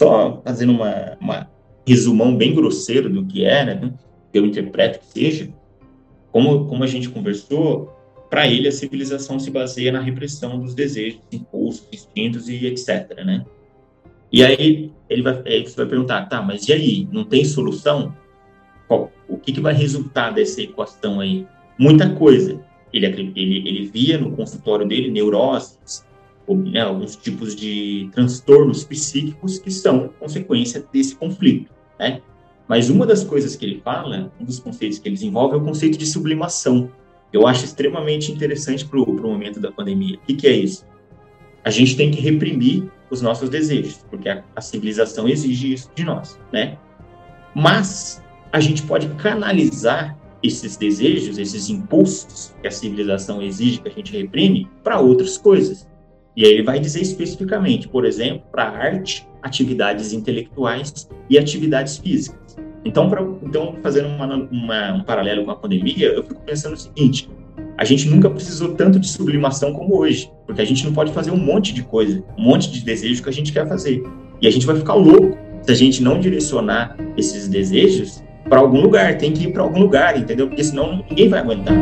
[0.00, 1.50] Só fazendo uma, uma
[1.84, 3.92] resumão bem grosseiro do que é, né?
[4.32, 5.52] Eu interpreto que seja.
[6.30, 7.92] Como, como a gente conversou,
[8.30, 13.44] para ele a civilização se baseia na repressão dos desejos, impulsos, instintos e etc, né?
[14.32, 17.08] E aí ele vai, aí você vai perguntar, tá, mas e aí?
[17.10, 18.14] Não tem solução?
[18.86, 21.44] Qual, o que, que vai resultar dessa equação aí?
[21.76, 22.63] Muita coisa
[22.96, 26.06] ele, ele, ele via no consultório dele neuroses,
[26.46, 32.20] ou, né, alguns tipos de transtornos psíquicos que são consequência desse conflito, né?
[32.68, 35.64] Mas uma das coisas que ele fala, um dos conceitos que ele desenvolve é o
[35.64, 36.90] conceito de sublimação.
[37.32, 40.16] Eu acho extremamente interessante para o momento da pandemia.
[40.16, 40.86] O que, que, é isso?
[41.62, 46.04] A gente tem que reprimir os nossos desejos, porque a, a civilização exige isso de
[46.04, 46.78] nós, né?
[47.54, 53.92] Mas a gente pode canalizar esses desejos, esses impulsos que a civilização exige que a
[53.92, 55.88] gente reprime para outras coisas.
[56.36, 62.56] E aí ele vai dizer especificamente, por exemplo, para arte, atividades intelectuais e atividades físicas.
[62.84, 66.76] Então, pra, então fazendo uma, uma, um paralelo com a pandemia, eu fico pensando o
[66.76, 67.30] seguinte:
[67.78, 71.30] a gente nunca precisou tanto de sublimação como hoje, porque a gente não pode fazer
[71.30, 74.02] um monte de coisa, um monte de desejo que a gente quer fazer.
[74.42, 78.22] E a gente vai ficar louco se a gente não direcionar esses desejos
[78.54, 80.46] para algum lugar, tem que ir para algum lugar, entendeu?
[80.46, 81.74] Porque senão ninguém vai aguentar.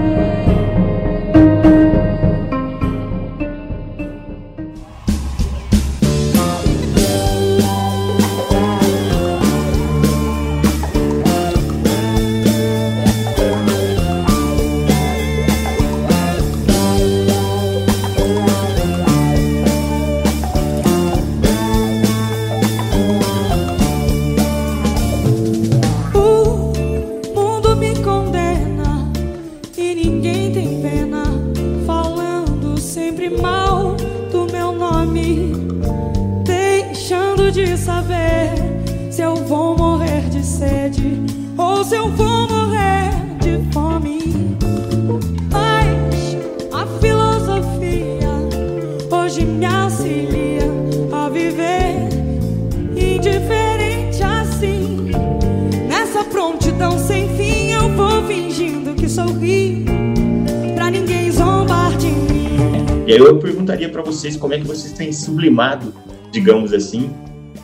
[64.23, 65.93] Vocês como é que vocês têm sublimado,
[66.31, 67.11] digamos assim,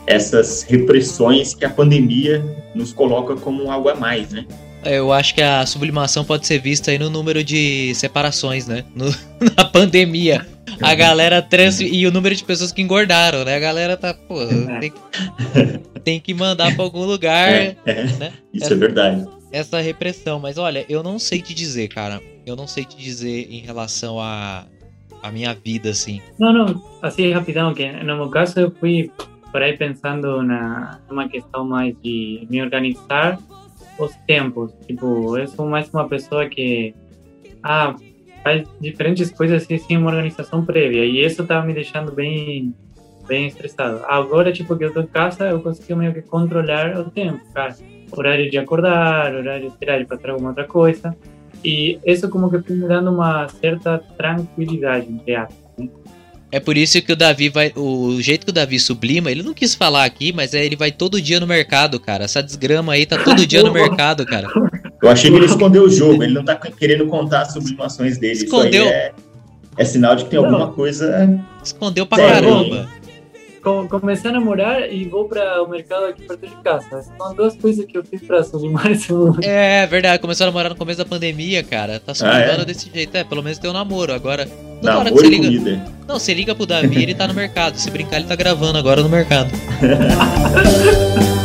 [0.07, 2.45] essas repressões que a pandemia
[2.75, 4.45] nos coloca como algo a mais, né?
[4.85, 8.85] Eu acho que a sublimação pode ser vista aí no número de separações, né?
[8.95, 9.07] No,
[9.57, 10.47] na pandemia.
[10.81, 13.55] A galera trans e o número de pessoas que engordaram, né?
[13.55, 14.39] A galera tá, pô,
[14.81, 14.93] tem,
[16.03, 18.33] tem que mandar para algum lugar, é, é, né?
[18.53, 19.27] Isso essa, é verdade.
[19.53, 22.21] Essa repressão, mas olha, eu não sei te dizer, cara.
[22.45, 24.65] Eu não sei te dizer em relação a
[25.23, 26.21] a minha vida, assim.
[26.39, 29.11] Não, não, assim, rapidão, que no meu caso eu fui
[29.51, 33.39] por aí pensando na uma questão mais de me organizar
[33.99, 34.73] os tempos.
[34.87, 36.95] Tipo, eu sou mais uma pessoa que
[37.63, 37.95] ah,
[38.43, 41.05] faz diferentes coisas assim, sem uma organização prévia.
[41.05, 42.75] E isso tá me deixando bem
[43.27, 44.01] bem estressado.
[44.07, 47.77] Agora, tipo, que eu tô em casa, eu consigo meio que controlar o tempo, cara.
[48.11, 51.15] Horário de acordar, horário, de fazer alguma outra coisa.
[51.65, 55.57] E isso como que foi me dando uma certa tranquilidade, entre aspas.
[55.79, 55.89] Né?
[56.51, 57.73] É por isso que o Davi vai.
[57.77, 60.91] O jeito que o Davi sublima, ele não quis falar aqui, mas é, ele vai
[60.91, 62.25] todo dia no mercado, cara.
[62.25, 64.49] Essa desgrama aí tá todo dia no mercado, cara.
[65.03, 68.45] Eu achei que ele escondeu o jogo, ele não tá querendo contar as sublimações dele.
[68.45, 68.87] Escondeu.
[68.87, 69.13] É,
[69.77, 71.39] é, sinal de que tem alguma coisa.
[71.63, 72.89] Escondeu pra caramba
[73.89, 77.03] comecei a namorar e vou para o mercado aqui perto de casa.
[77.03, 79.41] São duas coisas que eu fiz para sublimar esse mundo.
[79.43, 80.21] É, verdade.
[80.21, 82.01] Começou a namorar no começo da pandemia, cara.
[82.01, 82.65] Tá sublimando ah, é?
[82.65, 83.17] desse jeito.
[83.17, 84.13] É, pelo menos tem um namoro.
[84.13, 85.47] Agora, toda namoro hora que você liga.
[85.47, 85.85] Comida.
[86.07, 87.77] Não, você liga pro Davi, ele tá no mercado.
[87.77, 89.51] Se brincar, ele tá gravando agora no mercado.